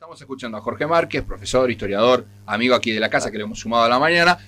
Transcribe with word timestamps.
Estamos 0.00 0.18
escuchando 0.18 0.56
a 0.56 0.62
Jorge 0.62 0.86
Márquez, 0.86 1.22
profesor, 1.22 1.70
historiador, 1.70 2.24
amigo 2.46 2.74
aquí 2.74 2.90
de 2.90 3.00
la 3.00 3.10
casa 3.10 3.30
que 3.30 3.36
le 3.36 3.44
hemos 3.44 3.58
sumado 3.60 3.82
a 3.84 3.88
la 3.90 3.98
mañana. 3.98 4.38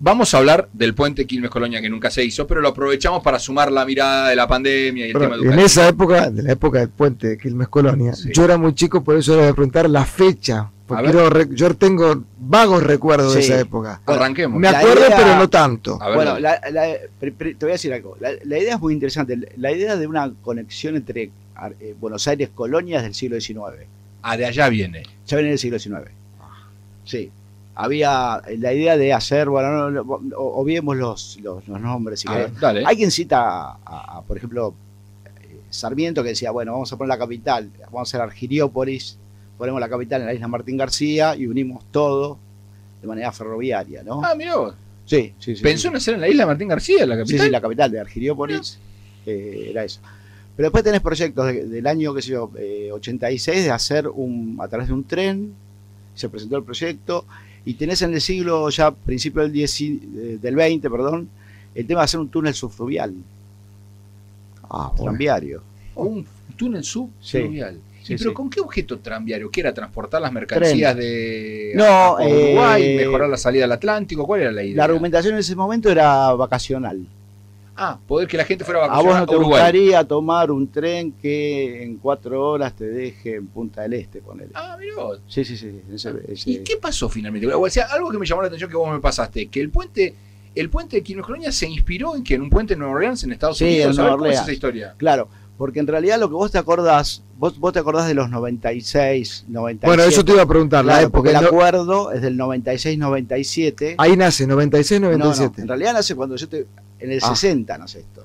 Vamos 0.00 0.32
a 0.32 0.38
hablar 0.38 0.70
del 0.72 0.94
puente 0.94 1.26
Quilmes 1.26 1.50
Colonia 1.50 1.82
que 1.82 1.90
nunca 1.90 2.10
se 2.10 2.24
hizo, 2.24 2.46
pero 2.46 2.62
lo 2.62 2.68
aprovechamos 2.68 3.22
para 3.22 3.38
sumar 3.38 3.70
la 3.70 3.84
mirada 3.84 4.30
de 4.30 4.36
la 4.36 4.48
pandemia 4.48 5.04
y 5.04 5.08
el 5.08 5.12
Pero 5.12 5.26
tema 5.26 5.34
en 5.36 5.40
educativo. 5.42 5.66
esa 5.66 5.86
época, 5.88 6.30
de 6.30 6.42
la 6.44 6.52
época 6.52 6.78
del 6.78 6.88
puente 6.88 7.28
de 7.28 7.36
Quilmes 7.36 7.68
Colonia, 7.68 8.14
Sí. 8.14 8.30
yo 8.32 8.42
era 8.46 8.56
muy 8.56 8.74
chico, 8.74 9.04
por 9.04 9.16
eso 9.18 9.34
era 9.34 9.44
de 9.44 9.52
preguntar 9.52 9.90
la 9.90 10.06
fecha. 10.06 10.60
A 10.60 10.70
Porque 10.86 11.12
re- 11.28 11.48
yo 11.50 11.74
tengo 11.74 12.24
vagos 12.38 12.82
recuerdos 12.82 13.34
de 13.34 13.40
esa 13.40 13.60
época. 13.60 14.00
Arranquemos. 14.06 14.58
Me 14.58 14.68
acuerdo, 14.68 15.04
idea- 15.08 15.16
pero 15.18 15.36
no 15.36 15.50
tanto. 15.50 15.98
A 16.00 16.06
ver, 16.08 16.16
Bueno, 16.16 16.38
la- 16.38 16.58
te 17.20 17.30
voy 17.60 17.68
a 17.68 17.72
decir 17.72 17.92
algo. 17.92 18.16
La, 18.18 18.30
la 18.44 18.58
idea 18.58 18.76
es 18.76 18.80
muy 18.80 18.94
interesante. 18.94 19.36
La 19.58 19.72
idea 19.72 19.94
de 19.96 20.06
una 20.06 20.32
conexión 20.40 20.96
entre 20.96 21.32
eh, 21.80 21.94
Buenos 22.00 22.26
Aires 22.28 22.48
colonias 22.54 23.02
del 23.02 23.12
siglo 23.14 23.38
XIX. 23.38 23.86
Ah, 24.32 24.36
de 24.36 24.46
allá 24.46 24.68
viene. 24.68 25.02
Ya 25.26 25.36
viene 25.36 25.50
del 25.50 25.58
siglo 25.58 25.78
XIX. 25.78 26.10
Sí. 27.04 27.30
Había 27.74 28.40
la 28.58 28.72
idea 28.72 28.96
de 28.96 29.12
hacer, 29.12 29.48
bueno, 29.50 29.90
no, 29.90 30.02
obviemos 30.38 30.96
los, 30.96 31.36
los, 31.42 31.68
los 31.68 31.80
nombres. 31.80 32.20
si 32.20 32.28
ver, 32.28 32.50
quien 32.96 33.10
cita, 33.10 33.72
a, 33.72 33.76
a, 33.84 34.22
por 34.22 34.36
ejemplo, 34.38 34.74
eh, 35.42 35.60
Sarmiento, 35.68 36.22
que 36.22 36.30
decía, 36.30 36.50
bueno, 36.52 36.72
vamos 36.72 36.90
a 36.92 36.96
poner 36.96 37.08
la 37.10 37.18
capital, 37.18 37.70
vamos 37.92 37.98
a 37.98 38.02
hacer 38.02 38.20
Argiriópolis, 38.22 39.18
ponemos 39.58 39.78
la 39.78 39.88
capital 39.90 40.22
en 40.22 40.26
la 40.26 40.32
isla 40.34 40.48
Martín 40.48 40.78
García 40.78 41.36
y 41.36 41.46
unimos 41.46 41.84
todo 41.90 42.38
de 43.02 43.06
manera 43.08 43.30
ferroviaria, 43.30 44.02
¿no? 44.02 44.22
Ah, 44.24 44.34
mirá 44.34 44.56
vos. 44.56 44.74
sí, 45.04 45.34
sí, 45.38 45.54
sí. 45.54 45.62
Pensó 45.62 45.82
sí. 45.82 45.88
en 45.88 45.96
hacer 45.96 46.14
en 46.14 46.20
la 46.22 46.28
isla 46.28 46.46
Martín 46.46 46.68
García, 46.68 47.04
la 47.04 47.14
Sí, 47.16 47.20
capital. 47.20 47.46
sí, 47.46 47.50
la 47.52 47.60
capital 47.60 47.90
de 47.90 48.00
Argiriópolis 48.00 48.78
eh, 49.26 49.66
era 49.70 49.84
eso. 49.84 50.00
Pero 50.56 50.66
después 50.68 50.82
tenés 50.84 51.00
proyectos 51.02 51.46
de- 51.46 51.66
del 51.66 51.86
año, 51.86 52.14
qué 52.14 52.22
sé 52.22 52.30
yo, 52.30 52.50
eh, 52.58 52.88
86 52.92 53.64
de 53.64 53.70
hacer 53.70 54.08
un, 54.08 54.56
a 54.60 54.68
través 54.68 54.88
de 54.88 54.94
un 54.94 55.04
tren, 55.04 55.52
se 56.14 56.28
presentó 56.30 56.56
el 56.56 56.62
proyecto, 56.64 57.26
y 57.64 57.74
tenés 57.74 58.00
en 58.02 58.14
el 58.14 58.20
siglo 58.20 58.70
ya, 58.70 58.90
principio 58.90 59.42
del, 59.42 59.52
10 59.52 59.80
eh, 59.82 60.38
del 60.40 60.54
20, 60.56 60.88
perdón, 60.88 61.28
el 61.74 61.86
tema 61.86 62.00
de 62.00 62.04
hacer 62.04 62.20
un 62.20 62.28
túnel 62.28 62.54
subfluvial, 62.54 63.12
Ah, 64.68 64.92
tranviario. 64.96 65.62
Un 65.94 66.26
túnel 66.56 66.82
subfluvial. 66.82 67.78
Sí, 68.02 68.14
¿Y 68.14 68.16
pero 68.18 68.30
sí. 68.30 68.34
con 68.34 68.48
qué 68.50 68.60
objeto 68.60 68.98
tranviario? 68.98 69.50
¿Qué 69.50 69.60
era? 69.60 69.74
¿Transportar 69.74 70.22
las 70.22 70.32
mercancías 70.32 70.96
de 70.96 71.72
No, 71.74 71.84
a- 71.84 72.06
a 72.08 72.26
Uruguay? 72.26 72.82
eh, 72.82 72.96
¿Mejorar 72.96 73.28
la 73.28 73.36
salida 73.36 73.64
al 73.64 73.72
Atlántico? 73.72 74.26
¿Cuál 74.26 74.42
era 74.42 74.52
la 74.52 74.62
idea? 74.62 74.76
La 74.76 74.84
argumentación 74.84 75.34
en 75.34 75.40
ese 75.40 75.54
momento 75.56 75.90
era 75.90 76.32
vacacional. 76.34 77.04
Ah, 77.76 77.98
poder 78.06 78.26
que 78.26 78.36
la 78.38 78.44
gente 78.44 78.64
fuera 78.64 78.80
a 78.80 78.84
A 78.84 78.86
vos 78.86 78.96
vacacionar 79.06 79.18
no 79.18 79.22
a 79.24 79.26
te 79.26 79.36
Uruguay. 79.36 79.60
gustaría 79.60 80.04
tomar 80.04 80.50
un 80.50 80.68
tren 80.70 81.12
que 81.12 81.82
en 81.82 81.96
cuatro 81.98 82.42
horas 82.50 82.72
te 82.74 82.86
deje 82.86 83.34
en 83.36 83.46
Punta 83.48 83.82
del 83.82 83.92
Este, 83.94 84.20
ponele. 84.22 84.50
Ah, 84.54 84.76
mirá 84.80 84.94
vos. 84.96 85.20
Sí, 85.28 85.44
sí, 85.44 85.56
sí. 85.56 85.80
ese- 85.92 86.14
ese- 86.28 86.50
¿Y 86.50 86.58
qué 86.58 86.76
pasó 86.78 87.08
finalmente? 87.08 87.46
O 87.52 87.68
sea, 87.68 87.86
algo 87.86 88.10
que 88.10 88.18
me 88.18 88.24
llamó 88.26 88.40
la 88.42 88.48
atención 88.48 88.70
que 88.70 88.76
vos 88.76 88.90
me 88.90 89.00
pasaste, 89.00 89.46
que 89.48 89.60
el 89.60 89.68
puente, 89.70 90.14
el 90.54 90.70
puente 90.70 90.96
de 90.96 91.02
Quilmes 91.02 91.26
Colonia 91.26 91.52
se 91.52 91.68
inspiró 91.68 92.16
en 92.16 92.24
que 92.24 92.34
en 92.34 92.42
un 92.42 92.50
puente 92.50 92.72
en 92.72 92.78
Nueva 92.78 92.94
Orleans, 92.94 93.22
en 93.24 93.32
Estados 93.32 93.58
Sí, 93.58 93.64
Unidos. 93.64 93.90
en 93.90 93.96
Nueva 94.02 94.16
¿cómo 94.16 94.26
es 94.26 94.40
esa 94.40 94.52
historia? 94.52 94.94
Claro, 94.96 95.28
porque 95.58 95.80
en 95.80 95.86
realidad 95.86 96.18
lo 96.18 96.28
que 96.28 96.34
vos 96.34 96.50
te 96.50 96.56
acordás, 96.58 97.22
vos, 97.36 97.58
vos 97.58 97.72
te 97.74 97.78
acordás 97.78 98.06
de 98.08 98.14
los 98.14 98.30
96, 98.30 99.44
97. 99.48 99.86
Bueno, 99.86 100.02
eso 100.04 100.24
te 100.24 100.32
iba 100.32 100.42
a 100.42 100.46
preguntar, 100.46 100.82
la 100.84 100.92
Claro, 100.94 101.06
época. 101.08 101.16
porque 101.18 101.30
el 101.36 101.40
no- 101.42 101.46
acuerdo 101.48 102.12
es 102.12 102.22
del 102.22 102.36
96-97. 102.38 103.94
ahí 103.98 104.16
nace, 104.16 104.46
96, 104.46 105.00
No, 105.00 105.10
no, 105.12 105.18
97. 105.18 105.62
en 105.62 105.68
realidad 105.68 105.92
nace 105.92 106.14
cuando 106.14 106.36
yo 106.36 106.48
te... 106.48 106.66
En 107.00 107.12
el 107.12 107.20
Ah. 107.22 107.28
60 107.34 107.78
nace 107.78 108.00
esto. 108.00 108.24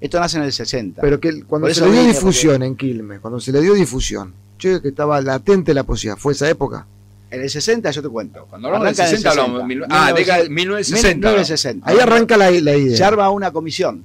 Esto 0.00 0.20
nace 0.20 0.36
en 0.36 0.42
el 0.44 0.52
60. 0.52 1.00
Pero 1.00 1.18
que 1.20 1.42
cuando 1.44 1.66
Por 1.68 1.74
se 1.74 1.84
le 1.86 1.92
dio 1.92 2.02
difusión 2.04 2.62
en 2.62 2.76
Quilmes, 2.76 3.20
cuando 3.20 3.40
se 3.40 3.52
le 3.52 3.60
dio 3.62 3.74
difusión, 3.74 4.34
yo 4.58 4.80
que 4.82 4.88
estaba 4.88 5.20
latente 5.20 5.72
la 5.74 5.84
posibilidad, 5.84 6.18
¿fue 6.18 6.32
esa 6.32 6.48
época? 6.48 6.86
en 7.30 7.40
el 7.42 7.50
60 7.50 7.90
yo 7.90 8.00
te 8.00 8.08
cuento. 8.08 8.46
Cuando 8.48 8.68
hablamos 8.68 8.86
del 8.86 8.94
Arranca 8.94 9.08
en 9.08 9.10
el 9.10 9.16
60, 9.16 9.30
hablamos 9.30 9.68
de 9.68 9.74
60. 9.74 9.86
mil- 9.86 9.86
ah, 9.90 10.12
década 10.12 10.42
de 10.44 10.50
1960. 10.50 11.28
1960. 11.28 11.28
1960. 11.28 11.90
Ahí 11.90 11.98
arranca 11.98 12.36
la, 12.36 12.50
la 12.52 12.76
idea. 12.76 12.96
Se 12.96 13.02
arma 13.02 13.28
una 13.30 13.50
comisión. 13.50 14.04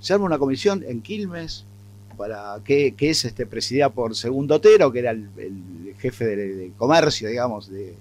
Se 0.00 0.12
arma 0.12 0.26
una 0.26 0.38
comisión 0.38 0.84
en 0.86 1.00
Quilmes 1.00 1.64
para 2.18 2.56
que, 2.62 2.92
que 2.94 3.08
es 3.08 3.24
este 3.24 3.46
presidida 3.46 3.88
por 3.88 4.14
Segundo 4.14 4.56
Otero, 4.56 4.92
que 4.92 4.98
era 4.98 5.12
el, 5.12 5.28
el 5.38 5.94
jefe 5.98 6.26
de, 6.26 6.36
de 6.36 6.72
comercio, 6.76 7.26
digamos, 7.30 7.70
de 7.70 7.94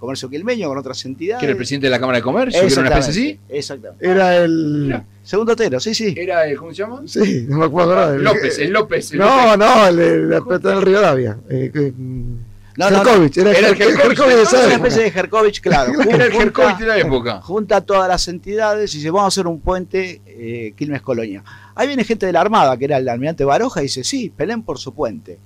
comercio 0.00 0.28
quilmeño 0.28 0.66
con 0.68 0.78
otras 0.78 1.04
entidades. 1.04 1.38
Que 1.40 1.46
era 1.46 1.52
el 1.52 1.56
presidente 1.56 1.86
de 1.86 1.90
la 1.90 2.00
Cámara 2.00 2.18
de 2.18 2.22
Comercio, 2.22 2.60
que 2.60 2.66
era 2.72 2.80
una 2.80 2.90
especie 2.98 3.10
así. 3.10 3.40
Exactamente. 3.48 4.06
Era 4.08 4.36
el... 4.38 4.50
Mira. 4.86 5.04
Segundo 5.22 5.52
Otero, 5.52 5.78
sí, 5.78 5.94
sí. 5.94 6.14
Era 6.16 6.46
el, 6.46 6.56
¿cómo 6.56 6.70
se 6.72 6.76
llama? 6.78 7.02
Sí, 7.06 7.46
no 7.48 7.58
me 7.58 7.66
acuerdo 7.66 7.92
ahora. 7.92 8.10
del- 8.12 8.24
López, 8.24 8.58
el 8.58 8.70
López. 8.72 9.12
el 9.12 9.18
No, 9.18 9.26
López. 9.56 9.58
no, 9.58 9.86
el 9.86 10.42
pelota 10.44 10.68
del 10.70 10.82
Rivadavia. 10.82 11.38
Eh, 11.48 11.70
que, 11.72 11.92
mm, 11.96 12.36
No, 12.76 12.88
no, 12.90 13.02
era, 13.02 13.12
Era 13.12 13.68
el 13.68 13.80
Es 13.82 14.52
una 14.52 14.74
especie 14.74 15.02
de 15.02 15.08
Herkovich, 15.14 15.60
claro. 15.60 15.92
Era 16.08 16.24
el 16.24 16.32
Junta- 16.32 16.42
Herkovich 16.46 16.78
de 16.78 16.86
la 16.86 16.98
época. 16.98 17.40
Junta 17.42 17.76
a 17.76 17.80
todas 17.82 18.08
las 18.08 18.26
entidades 18.28 18.94
y 18.94 18.98
dice, 18.98 19.10
vamos 19.10 19.24
a 19.24 19.28
hacer 19.28 19.46
un 19.46 19.60
puente 19.60 20.22
eh, 20.26 20.72
Quilmes 20.76 21.02
Colonia. 21.02 21.44
Ahí 21.74 21.86
viene 21.86 22.04
gente 22.04 22.26
de 22.26 22.32
la 22.32 22.40
Armada, 22.40 22.76
que 22.76 22.86
era 22.86 22.96
el 22.96 23.08
almirante 23.08 23.44
Baroja, 23.44 23.80
y 23.80 23.84
dice, 23.84 24.02
sí, 24.02 24.32
peleen 24.34 24.62
por 24.62 24.78
su 24.78 24.94
puente. 24.94 25.38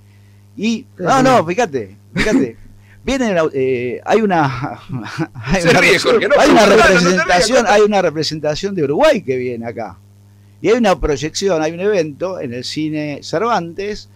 Y, 0.57 0.85
no, 0.97 1.21
no, 1.21 1.45
fíjate, 1.45 1.97
fíjate. 2.13 2.57
Viene, 3.05 3.35
eh, 3.53 4.01
hay 4.03 4.21
una, 4.21 4.45
hay 5.35 5.63
una, 5.63 5.79
ríe, 5.79 5.99
Jorge, 5.99 6.27
no, 6.27 6.35
hay 6.39 6.49
una 6.49 6.65
no, 6.65 6.71
no, 6.71 6.75
no 6.75 6.81
te 6.81 6.87
representación, 6.89 7.65
hay 7.67 7.81
una 7.83 8.01
representación 8.01 8.73
de 8.75 8.83
Uruguay 8.83 9.21
que 9.21 9.37
viene 9.37 9.67
acá. 9.67 9.97
Y 10.61 10.69
hay 10.69 10.73
una 10.77 10.99
proyección, 10.99 11.61
hay 11.61 11.71
un 11.73 11.81
evento 11.81 12.39
en 12.39 12.53
el 12.53 12.63
cine 12.63 13.19
Cervantes. 13.21 14.09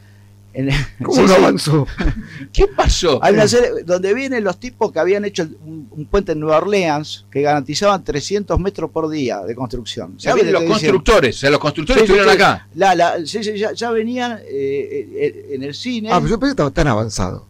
En 0.51 0.69
el- 0.69 0.75
¿Cómo 1.03 1.21
no 1.21 1.35
avanzó? 1.35 1.85
¿Qué 2.51 2.65
pasó? 2.65 3.23
Hay 3.23 3.35
una 3.35 3.47
serie 3.47 3.69
donde 3.85 4.11
vienen 4.15 4.43
los 4.43 4.59
tipos 4.59 4.91
que 4.91 4.97
habían 4.97 5.23
hecho 5.23 5.43
un, 5.63 5.87
un 5.91 6.05
puente 6.07 6.31
en 6.31 6.39
Nueva 6.39 6.57
Orleans 6.57 7.27
que 7.29 7.43
garantizaban 7.43 8.03
300 8.03 8.59
metros 8.59 8.89
por 8.89 9.07
día 9.07 9.41
de 9.41 9.53
construcción. 9.53 10.15
¿Sabes 10.19 10.37
vienen 10.43 10.53
lo 10.53 10.61
los 10.61 10.69
constructores, 10.71 11.35
o 11.35 11.39
sea, 11.41 11.49
los 11.51 11.59
constructores 11.59 11.99
Sí, 12.01 12.05
estuvieron 12.05 12.31
sí. 12.35 12.41
acá. 12.41 12.67
La, 12.73 12.95
la- 12.95 13.23
sí, 13.23 13.43
sí, 13.43 13.55
ya, 13.55 13.73
ya 13.73 13.91
venían 13.91 14.39
eh, 14.49 15.07
eh, 15.13 15.45
en 15.51 15.61
el 15.61 15.75
cine. 15.75 16.09
Ah, 16.11 16.15
pero 16.17 16.29
yo 16.31 16.39
pensé 16.39 16.49
que 16.49 16.53
estaba 16.53 16.71
tan 16.71 16.87
avanzado. 16.87 17.45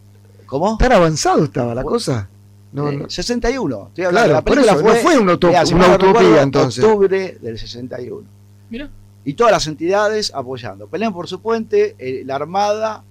¿Cómo? 0.50 0.76
Tan 0.78 0.92
avanzado 0.92 1.44
estaba 1.44 1.74
la 1.74 1.82
cosa. 1.84 2.28
No, 2.72 2.88
Eh, 2.90 2.96
no. 2.96 3.08
61. 3.10 3.86
Estoy 3.88 4.04
hablando, 4.04 4.26
Claro, 4.26 4.32
la 4.34 4.42
por 4.42 4.54
película 4.54 4.72
eso, 4.72 4.82
no 4.82 4.94
fue 4.96 5.18
una, 5.18 5.32
utop- 5.34 5.48
mirá, 5.48 5.66
si 5.66 5.74
una 5.74 5.80
mal 5.82 5.90
no 5.90 5.94
utopía 5.96 6.12
recuerdo, 6.20 6.42
entonces. 6.42 6.84
Octubre 6.84 7.38
del 7.40 7.58
61. 7.58 8.26
Mira. 8.68 8.88
Y 9.24 9.34
todas 9.34 9.52
las 9.52 9.66
entidades 9.66 10.32
apoyando. 10.34 10.86
Pelean 10.88 11.12
por 11.12 11.28
su 11.28 11.40
puente, 11.40 11.94
eh, 11.98 12.22
la 12.26 12.36
Armada, 12.36 13.02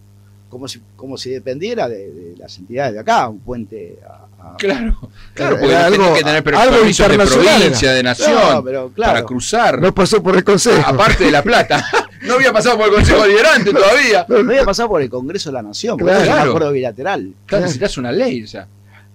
como 0.49 0.67
si, 0.67 0.81
como 0.95 1.17
si 1.17 1.29
dependiera 1.29 1.87
de, 1.87 2.09
de 2.11 2.35
las 2.37 2.57
entidades 2.57 2.93
de 2.93 2.99
acá, 2.99 3.27
un 3.29 3.39
puente 3.39 3.99
a, 4.07 4.51
a- 4.53 4.57
Claro, 4.57 4.97
claro, 5.33 5.57
Era 5.57 5.59
porque 5.59 5.75
algo- 5.75 6.13
que 6.15 6.19
tener 6.23 6.55
algo 6.55 6.75
permisos 6.77 7.07
de 7.07 7.13
internacional 7.13 7.55
provincia, 7.61 7.91
de 7.91 8.03
nación, 8.03 8.33
No, 8.55 8.63
pero 8.63 8.89
claro. 8.93 9.13
para 9.13 9.25
cruzar. 9.25 9.81
No 9.81 9.93
pasó 9.93 10.23
por 10.23 10.35
el 10.35 10.43
consejo. 10.43 10.81
Aparte 10.85 11.23
de 11.25 11.31
La 11.31 11.43
Plata. 11.43 11.85
no 12.23 12.33
había 12.35 12.51
pasado 12.53 12.77
por 12.77 12.87
el 12.89 12.93
Consejo 12.95 13.21
Deliberante 13.23 13.71
todavía. 13.71 14.25
No 14.27 14.37
había 14.51 14.63
pasado 14.65 14.89
por 14.89 15.01
el 15.01 15.09
Congreso 15.09 15.49
de 15.49 15.53
la 15.53 15.61
Nación, 15.61 15.97
porque 15.97 16.13
Claro. 16.13 16.31
es 16.31 16.43
un 16.43 16.49
acuerdo 16.49 16.71
bilateral. 16.71 17.33
Claro, 17.45 17.63
necesitas 17.63 17.97
una 17.97 18.11
ley, 18.11 18.43
o 18.43 18.47
sea. 18.47 18.67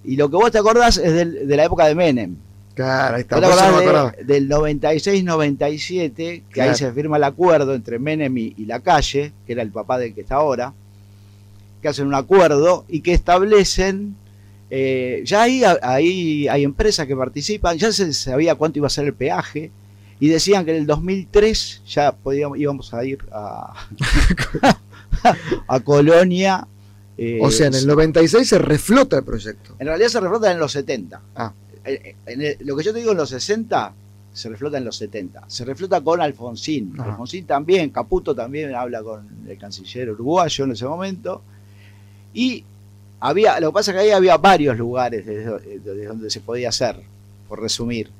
Y 0.04 0.16
lo 0.16 0.28
que 0.30 0.36
vos 0.36 0.50
te 0.50 0.58
acordás 0.58 0.98
es 0.98 1.12
del- 1.12 1.46
de 1.48 1.56
la 1.56 1.64
época 1.64 1.86
de 1.86 1.94
Menem. 1.94 2.36
Claro, 2.74 3.16
ahí 3.16 3.22
está. 3.22 3.36
¿Vos 3.40 3.56
te 3.56 3.62
acordás 3.62 4.16
de- 4.16 4.24
del 4.24 4.48
96-97, 4.48 6.14
que 6.16 6.42
Claro. 6.52 6.70
ahí 6.72 6.76
se 6.76 6.92
firma 6.92 7.16
el 7.16 7.24
acuerdo 7.24 7.74
entre 7.74 7.98
Menem 7.98 8.36
y, 8.36 8.54
y 8.56 8.66
la 8.66 8.80
calle, 8.80 9.32
que 9.46 9.52
era 9.52 9.62
el 9.62 9.70
papá 9.70 9.98
del 9.98 10.14
que 10.14 10.22
está 10.22 10.36
ahora, 10.36 10.72
que 11.80 11.88
hacen 11.88 12.06
un 12.06 12.14
acuerdo 12.14 12.84
y 12.88 13.00
que 13.00 13.12
establecen, 13.12 14.16
eh, 14.70 15.22
ya 15.24 15.42
ahí, 15.42 15.62
ahí 15.82 16.48
hay 16.48 16.64
empresas 16.64 17.06
que 17.06 17.14
participan, 17.16 17.76
ya 17.78 17.92
se 17.92 18.12
sabía 18.12 18.54
cuánto 18.56 18.78
iba 18.78 18.86
a 18.86 18.90
ser 18.90 19.04
el 19.04 19.14
peaje, 19.14 19.70
y 20.20 20.28
decían 20.28 20.64
que 20.64 20.72
en 20.72 20.78
el 20.78 20.86
2003 20.86 21.82
ya 21.86 22.12
podíamos, 22.12 22.58
íbamos 22.58 22.94
a 22.94 23.04
ir 23.04 23.18
a, 23.32 23.74
a 25.68 25.80
Colonia. 25.80 26.66
eh, 27.16 27.38
O 27.42 27.50
sea, 27.50 27.68
en 27.68 27.74
el 27.74 27.86
96 27.86 28.48
se 28.48 28.58
reflota 28.58 29.18
el 29.18 29.24
proyecto. 29.24 29.74
en 29.78 29.86
realidad 29.86 30.08
se 30.08 30.20
reflota 30.20 30.50
en 30.50 30.58
los 30.58 30.72
70. 30.72 31.20
Ah. 31.36 31.52
En- 31.84 32.16
en 32.26 32.42
el- 32.42 32.56
lo 32.60 32.76
que 32.76 32.84
yo 32.84 32.92
te 32.92 32.98
digo 33.00 33.12
en 33.12 33.18
los 33.18 33.28
60 33.30 33.92
se 34.32 34.48
reflota 34.48 34.78
en 34.78 34.84
los 34.84 34.96
70. 34.96 35.44
Se 35.46 35.64
reflota 35.64 36.00
con 36.00 36.20
Alfonsín. 36.20 36.94
Ajá. 36.98 37.10
Alfonsín 37.12 37.46
también, 37.46 37.90
Caputo 37.90 38.34
también 38.34 38.74
habla 38.74 39.02
con 39.02 39.28
el 39.48 39.58
canciller 39.58 40.10
uruguayo 40.10 40.64
en 40.64 40.72
ese 40.72 40.86
momento. 40.86 41.42
Y 42.32 42.64
había, 43.20 43.60
lo 43.60 43.68
que 43.70 43.74
pasa 43.74 43.90
es 43.92 43.94
que 43.96 44.00
ahí 44.02 44.10
había 44.10 44.36
varios 44.36 44.76
lugares 44.76 45.24
desde, 45.24 45.78
desde 45.78 46.06
donde 46.06 46.30
se 46.30 46.40
podía 46.40 46.70
hacer, 46.70 47.00
por 47.48 47.60
resumir. 47.60 48.10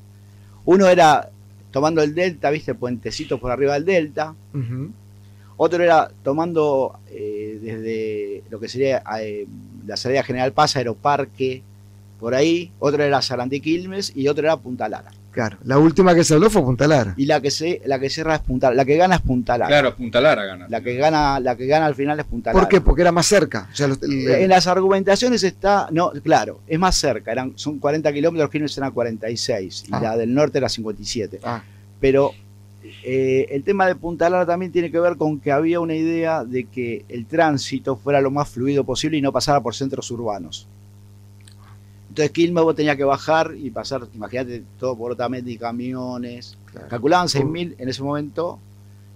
Uno 0.67 0.87
era 0.87 1.31
tomando 1.75 2.05
el 2.05 2.15
delta, 2.15 2.51
viste, 2.51 2.73
puentecitos 2.73 3.41
por 3.41 3.51
arriba 3.51 3.75
del 3.75 3.85
delta. 3.85 4.33
Otro 5.57 5.83
era 5.83 6.09
tomando 6.23 7.01
eh, 7.11 7.59
desde 7.61 8.45
lo 8.49 8.61
que 8.61 8.69
sería 8.69 9.03
eh, 9.21 9.49
la 9.85 9.97
salida 9.97 10.23
General 10.23 10.53
Paz, 10.53 10.77
Aeroparque, 10.77 11.63
por 12.21 12.33
ahí. 12.37 12.71
Otro 12.79 13.03
era 13.03 13.21
Sarandí 13.21 13.61
Quilmes 13.61 14.13
y 14.15 14.29
otro 14.29 14.45
era 14.45 14.57
Punta 14.57 14.89
Lara. 14.89 15.11
Claro, 15.35 15.59
la 15.65 15.79
última 15.79 16.15
que 16.15 16.25
se 16.25 16.33
habló 16.35 16.49
fue 16.49 16.63
Punta 16.63 16.87
Lara. 16.87 17.13
Y 17.17 17.27
la 17.27 17.41
que 17.41 17.51
se, 17.51 17.83
la 17.87 17.99
que 17.99 18.09
cierra 18.09 18.37
es 18.37 18.41
Punta 18.41 18.73
la 18.73 18.85
que 18.85 18.97
gana 18.97 19.17
es 19.17 19.21
Punta 19.21 19.59
Lara. 19.59 19.69
Claro, 19.69 19.97
Punta 19.97 20.21
Lara 20.21 20.45
gana. 20.45 20.67
La 20.69 20.81
que 20.81 20.95
gana, 20.95 21.41
la 21.41 21.57
que 21.57 21.67
gana 21.67 21.87
al 21.87 21.95
final 21.95 22.19
es 22.21 22.25
Punta 22.27 22.51
Lara. 22.53 22.61
¿Por 22.61 22.69
qué? 22.69 22.81
Porque 22.81 23.03
era 23.03 23.13
más 23.13 23.27
cerca. 23.27 23.69
O 23.73 23.77
sea, 23.77 23.89
los- 23.89 24.03
el- 24.03 24.29
En 24.31 24.49
las 24.49 24.67
argumentaciones 24.67 25.43
está, 25.43 25.89
no, 25.91 26.11
claro, 26.23 26.61
es 26.67 26.79
más 26.79 26.97
cerca, 26.97 27.33
eran, 27.33 27.53
son 27.57 27.79
40 27.79 28.13
kilómetros, 28.13 28.49
Quilmes 28.51 28.77
eran 28.79 28.93
46 28.93 29.85
y 29.89 29.91
Ah. 29.93 30.01
la 30.01 30.17
del 30.17 30.33
norte 30.33 30.59
era 30.59 30.69
57. 30.69 31.41
Ah, 31.43 31.63
Pero 32.01 32.33
eh, 33.03 33.47
el 33.51 33.63
tema 33.65 33.87
de 33.87 33.95
Punta 33.95 34.29
Lara 34.31 34.47
también 34.47 34.71
tiene 34.71 34.91
que 34.91 35.01
ver 35.01 35.17
con 35.17 35.41
que 35.41 35.51
había 35.51 35.81
una 35.81 35.95
idea 35.95 36.45
de 36.45 36.65
que 36.65 37.05
el 37.09 37.27
tránsito 37.27 37.97
fuera 37.97 38.21
lo 38.21 38.31
más 38.31 38.49
fluido 38.49 38.85
posible 38.85 39.17
y 39.19 39.23
no 39.23 39.33
pasara 39.33 39.61
por 39.61 39.75
centros 39.75 40.11
urbanos. 40.11 40.67
Entonces 42.15 42.31
Quilmes 42.31 42.63
vos 42.63 42.77
tenías 42.77 42.97
que 42.97 43.03
bajar 43.03 43.55
y 43.61 43.71
pasar, 43.71 44.07
imagínate, 44.15 44.63
todo 44.79 44.97
por 44.97 45.11
Otamendi, 45.11 45.59
camiones. 45.59 46.57
claro. 46.71 46.87
Calculaban 46.87 47.27
6.000 47.27 47.75
en 47.77 47.89
ese 47.89 48.05
momento, 48.05 48.61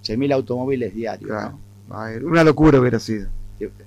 6.000 0.05 0.33
automóviles 0.35 0.93
diarios. 0.93 1.31
Claro. 1.31 1.57
¿no? 1.89 1.95
A 1.97 2.07
ver, 2.11 2.25
una 2.25 2.43
locura 2.43 2.81
hubiera 2.81 2.99
sido. 2.99 3.29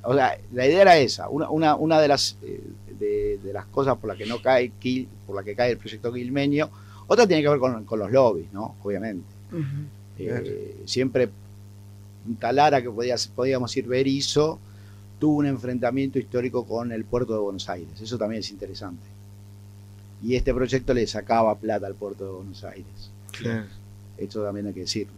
O 0.04 0.14
sea, 0.16 0.38
la 0.54 0.66
idea 0.66 0.82
era 0.84 0.98
esa. 0.98 1.28
Una, 1.28 1.50
una, 1.50 1.76
una 1.76 2.00
de 2.00 2.08
las 2.08 2.38
eh, 2.42 2.64
de, 2.98 3.38
de 3.44 3.52
las 3.52 3.66
cosas 3.66 3.98
por 3.98 4.08
la 4.10 4.16
que 4.16 4.26
no 4.26 4.42
cae 4.42 4.72
Quil- 4.82 5.08
por 5.28 5.36
la 5.36 5.44
que 5.44 5.56
cae 5.58 5.72
el 5.72 5.78
proyecto 5.78 6.14
quilmeño, 6.14 6.70
otra 7.08 7.28
tiene 7.28 7.42
que 7.44 7.50
ver 7.50 7.60
con, 7.60 7.84
con 7.84 8.00
los 8.00 8.10
lobbies, 8.10 8.48
¿no? 8.54 8.76
Obviamente. 8.82 9.26
Eh, 10.20 10.26
Claro. 10.26 10.46
siempre 10.86 11.30
Punta 12.24 12.54
Lara, 12.54 12.82
que 12.82 12.90
podía, 12.90 13.16
podíamos 13.36 13.76
ir 13.76 13.88
Berizo, 13.88 14.58
tuvo 15.22 15.38
un 15.38 15.46
enfrentamiento 15.46 16.18
histórico 16.18 16.66
con 16.66 16.92
el 16.92 17.06
puerto 17.06 17.34
de 17.34 17.40
Buenos 17.40 17.70
Aires. 17.70 18.02
Eso 18.02 18.18
también 18.18 18.40
es 18.40 18.50
interesante. 18.50 19.04
Y 20.24 20.36
este 20.36 20.52
proyecto 20.52 20.96
le 20.96 21.06
sacaba 21.06 21.56
plata 21.56 21.86
al 21.86 21.94
puerto 21.94 22.26
de 22.26 22.32
Buenos 22.32 22.64
Aires. 22.64 23.12
Claro. 23.32 23.68
Esto 24.18 24.44
también 24.44 24.66
hay 24.66 24.74
que 24.74 24.80
decirlo. 24.80 25.14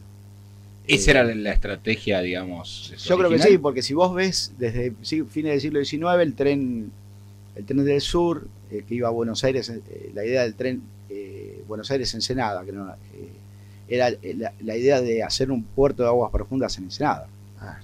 Esa 0.85 1.11
era 1.11 1.23
la, 1.23 1.53
estrategia, 1.53 2.19
digamos. 2.19 2.93
Yo 3.01 3.17
creo 3.17 3.29
que 3.29 3.39
sí, 3.39 3.57
porque 3.57 3.81
si 3.81 3.93
vos 3.93 4.13
ves 4.13 4.51
desde 4.59 4.91
fines 4.91 5.53
del 5.53 5.61
siglo 5.61 5.85
XIX 5.85 6.21
el 6.21 6.33
tren, 6.33 6.91
el 7.55 7.63
tren 7.63 7.85
del 7.85 8.01
sur 8.01 8.45
eh, 8.71 8.83
que 8.85 8.95
iba 8.95 9.07
a 9.07 9.11
Buenos 9.11 9.41
Aires, 9.45 9.69
eh, 9.69 10.11
la 10.13 10.25
idea 10.25 10.43
del 10.43 10.55
tren 10.55 10.81
eh, 11.09 11.63
Buenos 11.65 11.89
Aires 11.91 12.13
Ensenada, 12.13 12.65
que 12.65 12.73
no, 12.73 12.91
eh, 12.91 12.95
era 13.87 14.09
eh, 14.09 14.35
la, 14.37 14.51
la 14.61 14.75
idea 14.75 14.99
de 14.99 15.23
hacer 15.23 15.49
un 15.49 15.63
puerto 15.63 16.03
de 16.03 16.09
aguas 16.09 16.29
profundas 16.29 16.77
en 16.77 16.85
Ensenada. 16.85 17.29
Ah, 17.61 17.79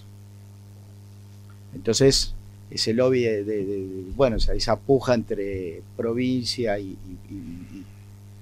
Entonces 1.76 2.34
ese 2.72 2.94
lobby 2.94 3.22
de, 3.24 3.44
de- 3.44 3.66
de- 3.66 3.88
bueno, 4.16 4.36
esa, 4.38 4.54
esa 4.54 4.76
puja 4.76 5.16
entre 5.16 5.82
provincia 5.98 6.78
y, 6.80 6.90
y- 7.30 7.34
y- 7.34 7.84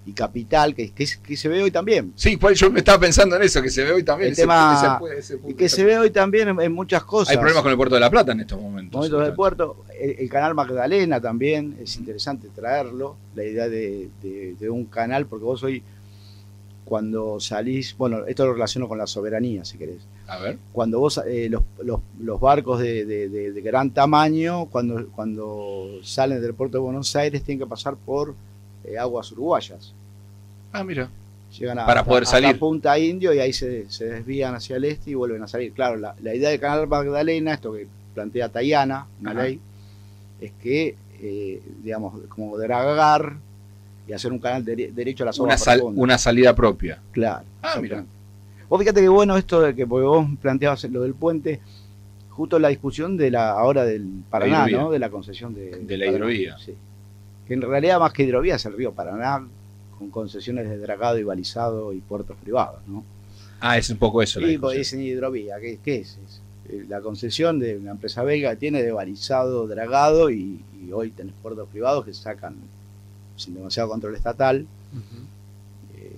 y 0.05 0.13
capital 0.13 0.73
que, 0.73 0.91
que, 0.91 1.05
se 1.35 1.49
ve 1.49 1.61
hoy 1.63 1.69
también. 1.71 2.13
Sí, 2.15 2.37
pues 2.37 2.57
yo 2.59 2.71
me 2.71 2.79
estaba 2.79 2.97
pensando 2.99 3.35
en 3.35 3.41
eso, 3.43 3.61
que 3.61 3.69
se 3.69 3.83
ve 3.83 3.91
hoy 3.91 4.03
también. 4.03 4.27
El 4.27 4.33
ese- 4.33 4.41
tema- 4.43 4.99
ese- 5.11 5.19
ese 5.19 5.33
Y 5.35 5.37
punto. 5.37 5.57
que 5.57 5.67
se 5.69 5.83
ve 5.83 5.97
hoy 5.97 6.11
también 6.11 6.47
en, 6.47 6.61
en 6.61 6.71
muchas 6.71 7.03
cosas. 7.03 7.31
Hay 7.31 7.37
problemas 7.37 7.61
con 7.63 7.71
el 7.71 7.77
puerto 7.77 7.95
de 7.95 8.01
la 8.01 8.09
Plata 8.09 8.31
en 8.31 8.39
estos 8.39 8.61
momentos. 8.61 8.95
momentos 8.97 9.21
del 9.25 9.33
puerto. 9.33 9.83
El, 9.99 10.11
el 10.11 10.29
canal 10.29 10.55
Magdalena 10.55 11.19
también, 11.19 11.75
es 11.81 11.97
interesante 11.97 12.47
traerlo, 12.55 13.17
la 13.35 13.43
idea 13.43 13.67
de, 13.67 14.07
de- 14.23 14.55
de 14.57 14.69
un 14.69 14.85
canal, 14.85 15.25
porque 15.25 15.43
vos 15.43 15.61
hoy, 15.63 15.83
cuando 16.87 17.39
salís, 17.41 17.95
bueno, 17.97 18.25
esto 18.27 18.45
lo 18.45 18.53
relaciono 18.53 18.87
con 18.87 18.97
la 18.97 19.07
soberanía, 19.07 19.65
si 19.65 19.77
querés. 19.77 19.99
A 20.27 20.37
ver. 20.39 20.57
Cuando 20.71 20.99
vos, 20.99 21.21
eh, 21.27 21.49
los, 21.49 21.61
los- 21.83 21.99
los 22.19 22.39
barcos 22.39 22.79
de, 22.79 23.03
de- 23.05 23.27
de- 23.29 23.51
de 23.51 23.61
gran 23.61 23.91
tamaño, 23.91 24.67
cuando, 24.67 25.07
cuando 25.09 25.99
salen 26.03 26.41
del 26.41 26.53
puerto 26.53 26.77
de 26.77 26.83
Buenos 26.83 27.13
Aires, 27.15 27.43
tienen 27.43 27.59
que 27.65 27.69
pasar 27.69 27.95
por 27.97 28.35
eh, 28.85 28.97
aguas 28.97 29.31
uruguayas. 29.33 29.93
Ah, 30.71 30.83
mira. 30.83 31.09
Llegan 31.57 31.79
a, 31.79 31.85
Para 31.85 32.01
hasta- 32.01 32.09
poder 32.09 32.23
hasta 32.23 32.37
salir. 32.41 32.57
Punta 32.59 32.97
Indio 32.99 33.33
y 33.33 33.39
ahí 33.39 33.51
se, 33.53 33.89
se 33.89 34.05
desvían 34.05 34.55
hacia 34.55 34.77
el 34.77 34.85
este 34.85 35.11
y 35.11 35.13
vuelven 35.13 35.43
a 35.43 35.47
salir. 35.47 35.73
Claro, 35.73 35.97
la, 35.97 36.15
la 36.21 36.33
idea 36.35 36.49
del 36.49 36.59
canal 36.59 36.87
Magdalena, 36.87 37.53
esto 37.53 37.73
que 37.73 37.87
plantea 38.13 38.49
Tayana, 38.49 39.07
una 39.21 39.31
Ajá. 39.31 39.43
ley, 39.43 39.59
es 40.41 40.51
que, 40.61 40.95
eh, 41.21 41.61
digamos, 41.83 42.21
como 42.29 42.57
dragar 42.57 43.37
y 44.07 44.13
hacer 44.13 44.31
un 44.31 44.39
canal 44.39 44.63
dere- 44.65 44.91
derecho 44.93 45.23
a 45.23 45.27
las 45.27 45.39
Una, 45.39 45.57
sal- 45.57 45.81
una 45.83 46.17
salida 46.17 46.55
propia. 46.55 46.99
Claro. 47.11 47.45
Ah, 47.61 47.73
exactamente. 47.75 48.09
Vos 48.69 48.79
fíjate 48.79 49.01
que 49.01 49.07
bueno 49.09 49.37
esto 49.37 49.61
de 49.61 49.73
que 49.75 49.87
porque 49.87 50.05
vos 50.05 50.25
planteabas 50.41 50.83
lo 50.85 51.01
del 51.01 51.13
puente, 51.13 51.59
justo 52.29 52.59
la 52.59 52.67
discusión 52.67 53.17
de 53.17 53.31
la 53.31 53.51
ahora 53.51 53.83
del 53.85 54.05
Paraná. 54.29 54.67
¿no? 54.67 54.91
De 54.91 54.99
la 54.99 55.09
concesión 55.09 55.53
de, 55.53 55.71
De 55.71 55.97
la 55.97 56.05
Paraná, 56.05 56.17
hidrovía. 56.17 56.57
sí. 56.57 56.73
Que 57.47 57.53
en 57.53 57.61
realidad 57.61 57.99
más 57.99 58.11
que 58.13 58.23
hidrovía 58.23 58.55
es 58.55 58.65
el 58.65 58.73
río 58.73 58.91
Paraná, 58.91 59.45
con 59.97 60.09
concesiones 60.11 60.69
de 60.69 60.77
dragado 60.77 61.17
y 61.17 61.23
balizado 61.23 61.93
y 61.93 61.99
puertos 62.01 62.35
privados, 62.43 62.79
¿no? 62.87 63.03
Ah, 63.59 63.77
es 63.77 63.89
un 63.89 63.97
poco 63.97 64.21
eso. 64.21 64.39
la 64.39 64.47
Y 64.51 64.57
pues 64.57 64.77
dicen 64.77 65.01
hidrovía, 65.01 65.59
¿qué, 65.59 65.79
qué 65.83 65.95
es? 66.01 66.19
Es, 66.27 66.41
eh, 66.69 66.85
La 66.89 67.01
concesión 67.01 67.57
de 67.59 67.77
una 67.77 67.91
empresa 67.91 68.21
belga 68.23 68.51
que 68.51 68.57
tiene 68.57 68.83
de 68.83 68.91
balizado, 68.91 69.65
dragado 69.65 70.29
y, 70.29 70.59
y 70.85 70.91
hoy 70.91 71.09
tenés 71.11 71.33
puertos 71.41 71.67
privados 71.69 72.05
que 72.05 72.13
sacan 72.13 72.55
sin 73.37 73.53
demasiado 73.55 73.87
control 73.89 74.15
estatal 74.15 74.65
eh, 75.95 76.11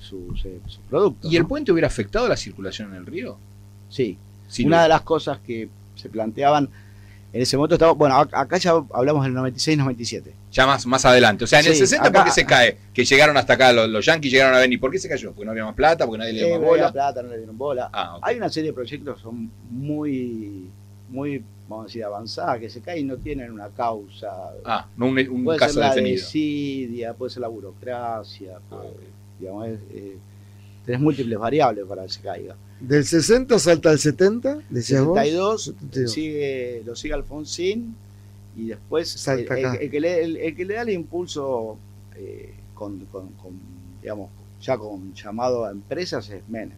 su- 0.00 0.34
sus, 0.34 0.44
eh, 0.44 0.58
sus 0.66 0.78
productos. 0.88 1.30
¿Y 1.32 1.36
el 1.36 1.42
¿no? 1.42 1.48
puente 1.48 1.72
hubiera 1.72 1.86
afectado 1.88 2.28
la 2.28 2.36
circulación 2.36 2.90
en 2.90 2.96
el 2.96 3.06
río? 3.06 3.36
Sí, 3.88 4.18
una 4.64 4.82
de 4.82 4.88
las 4.88 5.02
cosas 5.02 5.38
que 5.46 5.68
se 5.96 6.08
planteaban 6.08 6.68
en 7.32 7.42
ese 7.42 7.56
momento 7.56 7.74
estaba, 7.74 7.92
bueno, 7.92 8.14
ac- 8.16 8.30
acá 8.32 8.58
ya 8.58 8.72
hablamos 8.92 9.24
del 9.24 9.34
96-97. 9.34 10.22
ya 10.52 10.66
más, 10.66 10.86
más 10.86 11.04
adelante. 11.04 11.42
O 11.44 11.46
sea, 11.48 11.58
en 11.60 11.66
el 11.66 11.72
Sí, 11.72 11.80
60, 11.80 12.04
¿por 12.12 12.16
acá- 12.18 12.24
qué 12.26 12.30
se 12.30 12.46
cae? 12.46 12.78
Que 12.92 13.04
llegaron 13.04 13.36
hasta 13.36 13.54
acá, 13.54 13.72
los, 13.72 13.88
los 13.88 14.04
yanquis 14.06 14.30
llegaron 14.30 14.54
a 14.54 14.60
venir. 14.60 14.78
¿Por 14.78 14.92
qué 14.92 15.00
se 15.00 15.08
cayó? 15.08 15.30
Porque 15.32 15.44
no 15.44 15.50
había 15.50 15.64
más 15.64 15.74
plata, 15.74 16.06
porque 16.06 16.18
nadie 16.18 16.32
le 16.32 16.38
dio 16.40 16.48
Eh, 16.48 16.52
más 16.52 16.60
no 16.60 16.70
había 16.70 16.82
bola. 16.84 16.92
plata, 16.92 17.22
no 17.22 17.28
le 17.30 17.38
dieron 17.38 17.58
bola. 17.58 17.90
Ah. 17.92 18.18
Hay 18.22 18.36
una 18.36 18.48
serie 18.50 18.70
de 18.70 18.74
proyectos 18.74 19.20
son 19.20 19.50
muy, 19.68 20.68
muy, 21.10 21.42
vamos 21.68 21.84
a 21.84 21.86
decir, 21.86 22.04
avanzadas, 22.04 22.58
que 22.60 22.68
se 22.70 22.80
caen 22.80 23.00
y 23.00 23.08
no 23.08 23.16
tienen 23.16 23.50
una 23.52 23.68
causa. 23.70 24.30
Ah, 24.64 24.86
no 24.96 25.06
un, 25.06 25.18
un 25.18 25.44
puede 25.44 25.58
caso 25.58 25.74
ser 25.74 25.82
la 25.82 25.94
definido. 25.94 26.16
desidia, 26.22 27.14
puede 27.14 27.30
ser 27.30 27.40
la 27.42 27.48
burocracia, 27.48 28.56
Ah, 28.56 28.60
puede- 28.68 29.14
digamos, 29.38 29.68
es, 29.68 29.80
eh, 29.92 30.16
tenés 30.84 31.00
múltiples 31.00 31.38
variables 31.38 31.84
para 31.86 32.02
que 32.04 32.08
se 32.10 32.20
caiga. 32.20 32.56
Del 32.80 33.04
60 33.04 33.58
salta 33.58 33.90
al 33.90 33.98
70, 33.98 34.58
decías 34.68 35.02
vos. 35.04 35.16
72 35.16 35.64
72. 35.64 36.12
sigue, 36.12 36.82
lo 36.84 36.94
sigue 36.96 37.14
Alfonsín 37.14 37.94
y 38.56 38.66
después 38.66 39.12
el, 39.14 39.18
Salta 39.18 39.58
el- 39.58 39.64
acá. 39.66 39.74
el 39.80 39.90
que 39.90 40.00
le, 40.00 40.22
el- 40.24 40.36
el 40.36 40.54
que 40.56 40.64
le 40.64 40.74
da 40.74 40.82
el 40.82 40.90
impulso 40.90 41.78
eh, 42.16 42.52
con, 42.74 42.98
con- 43.06 43.30
con, 43.32 43.52
digamos, 44.02 44.28
ya 44.60 44.76
con 44.76 45.14
llamado 45.14 45.64
a 45.64 45.70
empresas 45.70 46.28
es 46.30 46.46
Menem. 46.48 46.76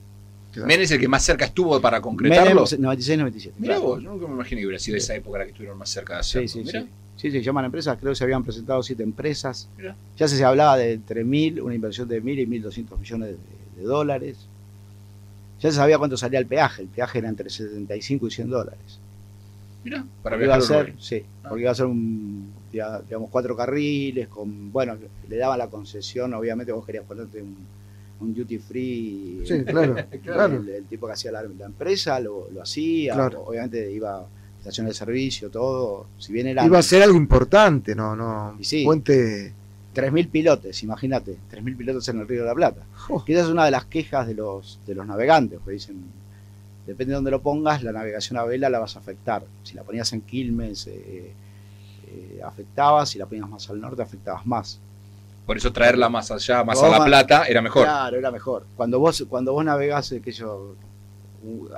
Claro. 0.56 0.68
Menem 0.68 0.82
es 0.84 0.90
el 0.90 1.00
que 1.00 1.08
más 1.08 1.22
cerca 1.24 1.44
estuvo 1.44 1.80
para 1.80 2.00
concretarlo. 2.00 2.64
Menem 2.64 2.90
96-97. 2.90 3.52
Mirá 3.58 3.74
claro. 3.74 3.82
vos, 3.88 4.02
yo 4.02 4.10
nunca 4.10 4.26
me 4.26 4.34
imaginé 4.34 4.60
que 4.62 4.66
hubiera 4.66 4.78
sido 4.80 4.96
esa 4.96 5.14
época 5.14 5.38
la 5.38 5.44
que 5.44 5.50
estuvieron 5.50 5.78
más 5.78 5.88
cerca 5.90 6.14
de 6.14 6.20
hacerlo. 6.20 6.48
Sí, 6.48 6.58
sí, 6.60 6.64
Mirá. 6.64 6.80
sí. 6.82 6.88
Sí, 7.16 7.30
se 7.30 7.42
llaman 7.42 7.64
empresas, 7.64 7.96
creo 7.98 8.12
que 8.12 8.16
se 8.16 8.24
habían 8.24 8.42
presentado 8.44 8.82
siete 8.82 9.02
empresas. 9.02 9.68
Mirá. 9.78 9.96
Ya 10.18 10.28
se, 10.28 10.36
se 10.36 10.44
hablaba 10.44 10.76
de 10.76 10.92
entre 10.94 11.24
mil, 11.24 11.60
una 11.62 11.74
inversión 11.74 12.06
de 12.08 12.20
mil 12.20 12.38
y 12.38 12.46
mil 12.46 12.60
doscientos 12.62 12.98
millones 13.00 13.30
de, 13.30 13.36
de 13.80 13.86
dólares. 13.86 14.36
Ya 15.60 15.70
se 15.70 15.76
sabía 15.76 15.96
cuánto 15.98 16.16
salía 16.16 16.38
el 16.38 16.46
peaje, 16.46 16.82
el 16.82 16.88
peaje 16.88 17.18
era 17.18 17.28
entre 17.28 17.48
75 17.48 18.26
y 18.26 18.30
100 18.30 18.50
dólares. 18.50 18.98
Mirá, 19.84 20.04
para 20.22 20.36
Porque 20.36 20.44
iba 20.44 20.54
a 20.54 20.58
viajar 20.58 20.86
ser, 20.86 20.94
sí, 20.98 21.24
Ah. 21.42 21.48
porque 21.48 21.62
iba 21.62 21.70
a 21.70 21.74
ser 21.74 21.86
un, 21.86 22.50
diga- 22.72 23.02
digamos, 23.04 23.30
cuatro 23.30 23.56
carriles, 23.56 24.28
con, 24.28 24.70
bueno, 24.72 24.96
le 25.28 25.36
daban 25.36 25.58
la 25.58 25.68
concesión, 25.68 26.34
obviamente 26.34 26.72
vos 26.72 26.84
querías 26.84 27.04
ponerte 27.04 27.40
un, 27.40 27.56
un 28.20 28.34
duty 28.34 28.58
free. 28.58 29.42
Sí, 29.46 29.64
claro, 29.64 29.96
claro. 30.22 30.56
El, 30.56 30.68
el 30.68 30.84
tipo 30.86 31.06
que 31.06 31.12
hacía 31.14 31.32
la, 31.32 31.42
la 31.42 31.66
empresa 31.66 32.18
lo, 32.20 32.48
lo 32.50 32.62
hacía, 32.62 33.14
Claro. 33.14 33.42
obviamente 33.42 33.90
iba 33.92 34.18
a 34.20 34.26
estaciones 34.58 34.94
de 34.94 34.98
servicio, 34.98 35.50
todo, 35.50 36.06
si 36.18 36.32
bien 36.32 36.46
era 36.48 36.64
Iba 36.64 36.78
a 36.78 36.82
ser 36.82 37.02
algo 37.02 37.16
importante, 37.16 37.94
no, 37.94 38.16
no. 38.16 38.56
Y 38.58 38.64
sí. 38.64 38.84
Puente. 38.84 39.52
3.000 39.94 40.28
pilotes, 40.30 40.82
imagínate, 40.82 41.38
3.000 41.50 41.74
pilotos 41.76 42.06
en 42.10 42.18
el 42.20 42.28
Río 42.28 42.42
de 42.42 42.46
la 42.48 42.54
Plata. 42.54 42.82
Jo, 42.94 43.24
Que 43.24 43.32
esa 43.32 43.42
es 43.44 43.48
una 43.48 43.64
de 43.64 43.70
las 43.70 43.86
quejas 43.86 44.26
de 44.26 44.34
los, 44.34 44.78
de 44.86 44.94
los 44.94 45.06
navegantes, 45.06 45.58
porque 45.58 45.72
dicen, 45.72 46.02
depende 46.86 47.12
de 47.12 47.14
dónde 47.14 47.30
lo 47.30 47.40
pongas, 47.40 47.82
la 47.82 47.92
navegación 47.92 48.38
a 48.38 48.44
vela 48.44 48.68
la 48.68 48.78
vas 48.78 48.96
a 48.96 48.98
afectar. 48.98 49.44
Si 49.62 49.72
la 49.74 49.84
ponías 49.84 50.12
en 50.12 50.20
Quilmes, 50.20 50.86
eh, 50.88 51.30
eh, 52.08 52.40
afectabas, 52.44 53.08
si 53.08 53.18
la 53.18 53.24
ponías 53.24 53.48
más 53.48 53.70
al 53.70 53.80
norte, 53.80 54.02
afectabas 54.02 54.44
más. 54.46 54.80
Por 55.46 55.56
eso 55.56 55.72
traerla 55.72 56.08
más 56.08 56.30
allá, 56.32 56.64
más 56.64 56.82
a 56.82 56.88
La 56.88 57.04
Plata, 57.04 57.44
era 57.44 57.62
mejor. 57.62 57.84
Claro, 57.84 58.16
era 58.18 58.30
mejor. 58.32 58.66
Cuando 58.76 58.98
vos, 58.98 59.24
cuando 59.28 59.52
vos 59.52 59.64
navegás, 59.64 60.12
que 60.22 60.32
yo, 60.32 60.74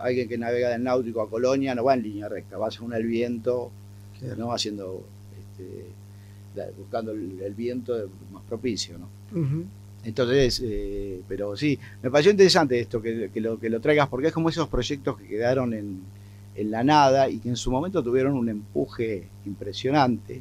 alguien 0.01 0.27
que 0.29 0.39
navega 0.39 0.71
del 0.71 0.83
náutico 0.83 1.21
a 1.21 1.29
Colonia 1.29 1.75
no 1.75 1.85
va 1.85 1.95
en 1.95 2.03
línea 2.03 2.29
recta, 2.29 2.57
va 2.57 2.71
según 2.71 2.95
el 2.95 3.07
viento, 3.07 3.71
Claro. 4.19 4.37
no 4.37 4.53
haciendo, 4.53 5.05
este, 5.39 5.85
buscando 6.79 7.13
el, 7.13 7.41
el 7.41 7.55
viento 7.55 7.95
más 8.33 8.43
propicio, 8.49 8.97
¿no? 8.99 9.09
Entonces, 10.05 10.63
eh, 10.65 11.21
pero 11.29 11.57
sí, 11.57 11.79
me 12.03 12.11
pareció 12.11 12.31
interesante 12.33 12.81
esto, 12.81 13.03
que, 13.03 13.31
que 13.33 13.41
lo, 13.41 13.59
que 13.61 13.69
lo 13.69 13.81
traigas, 13.81 14.09
porque 14.09 14.29
es 14.29 14.33
como 14.33 14.49
esos 14.49 14.67
proyectos 14.69 15.19
que 15.19 15.27
quedaron 15.29 15.75
en, 15.75 16.01
en 16.55 16.71
la 16.71 16.83
nada 16.83 17.29
y 17.29 17.39
que 17.39 17.49
en 17.51 17.57
su 17.57 17.71
momento 17.71 18.03
tuvieron 18.03 18.33
un 18.35 18.49
empuje 18.49 19.29
impresionante. 19.45 20.41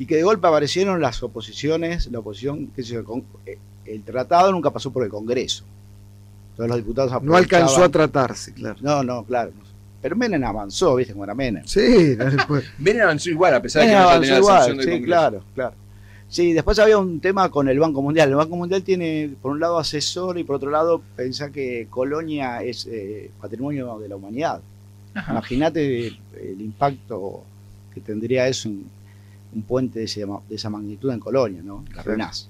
Y 0.00 0.06
que 0.06 0.16
de 0.16 0.22
golpe 0.22 0.46
aparecieron 0.48 1.00
las 1.00 1.22
oposiciones, 1.22 2.10
la 2.10 2.18
oposición, 2.20 2.68
qué 2.74 2.82
sé 2.82 2.94
yo, 2.94 3.04
con- 3.04 3.22
eh, 3.46 3.58
el 3.84 4.02
tratado 4.02 4.50
nunca 4.50 4.70
pasó 4.70 4.90
por 4.92 5.04
el 5.04 5.10
Congreso. 5.10 5.64
Todos 6.56 6.68
los 6.68 6.78
diputados 6.78 7.22
No 7.22 7.36
alcanzó 7.36 7.84
a 7.84 7.88
tratarse, 7.88 8.52
claro. 8.54 8.76
No, 8.80 9.02
no, 9.02 9.24
claro. 9.24 9.52
Pero 10.02 10.16
Menem 10.16 10.42
avanzó, 10.44 10.94
¿viste 10.94 11.12
cómo 11.12 11.24
era 11.24 11.34
Menem? 11.34 11.64
Sí, 11.66 12.16
puede. 12.48 12.64
Menem 12.78 13.02
avanzó 13.02 13.30
igual, 13.30 13.54
a 13.54 13.62
pesar 13.62 13.82
de 13.82 13.88
que 13.88 13.94
no 13.94 13.98
avanzó 14.00 14.20
tenía 14.20 14.32
la 14.34 14.38
igual, 14.40 14.56
sanción 14.58 14.76
del 14.78 14.84
sí, 14.86 14.90
Congreso. 14.92 15.06
claro, 15.06 15.44
claro. 15.54 15.74
Sí, 16.28 16.52
después 16.52 16.78
había 16.78 16.96
un 16.96 17.18
tema 17.20 17.50
con 17.50 17.68
el 17.68 17.78
Banco 17.80 18.00
Mundial. 18.02 18.28
El 18.30 18.36
Banco 18.36 18.56
Mundial 18.56 18.82
tiene, 18.82 19.30
por 19.42 19.50
un 19.52 19.60
lado, 19.60 19.78
asesor 19.78 20.38
y 20.38 20.44
por 20.44 20.56
otro 20.56 20.70
lado, 20.70 21.02
pensá 21.16 21.50
que 21.50 21.88
Colonia 21.90 22.62
es 22.62 22.86
eh, 22.90 23.30
patrimonio 23.40 23.98
de 23.98 24.08
la 24.08 24.16
humanidad. 24.16 24.60
Imagínate 25.28 26.06
el, 26.06 26.18
el 26.40 26.60
impacto 26.60 27.42
que 27.92 28.00
tendría 28.00 28.46
eso 28.46 28.68
en 28.68 28.84
un 29.54 29.62
puente 29.62 29.98
de, 30.00 30.04
ese- 30.04 30.26
de 30.26 30.54
esa 30.54 30.70
magnitud 30.70 31.10
en 31.10 31.20
Colonia, 31.20 31.62
¿no? 31.62 31.82
La 31.88 31.92
Claro. 31.94 32.00
arruinás. 32.10 32.48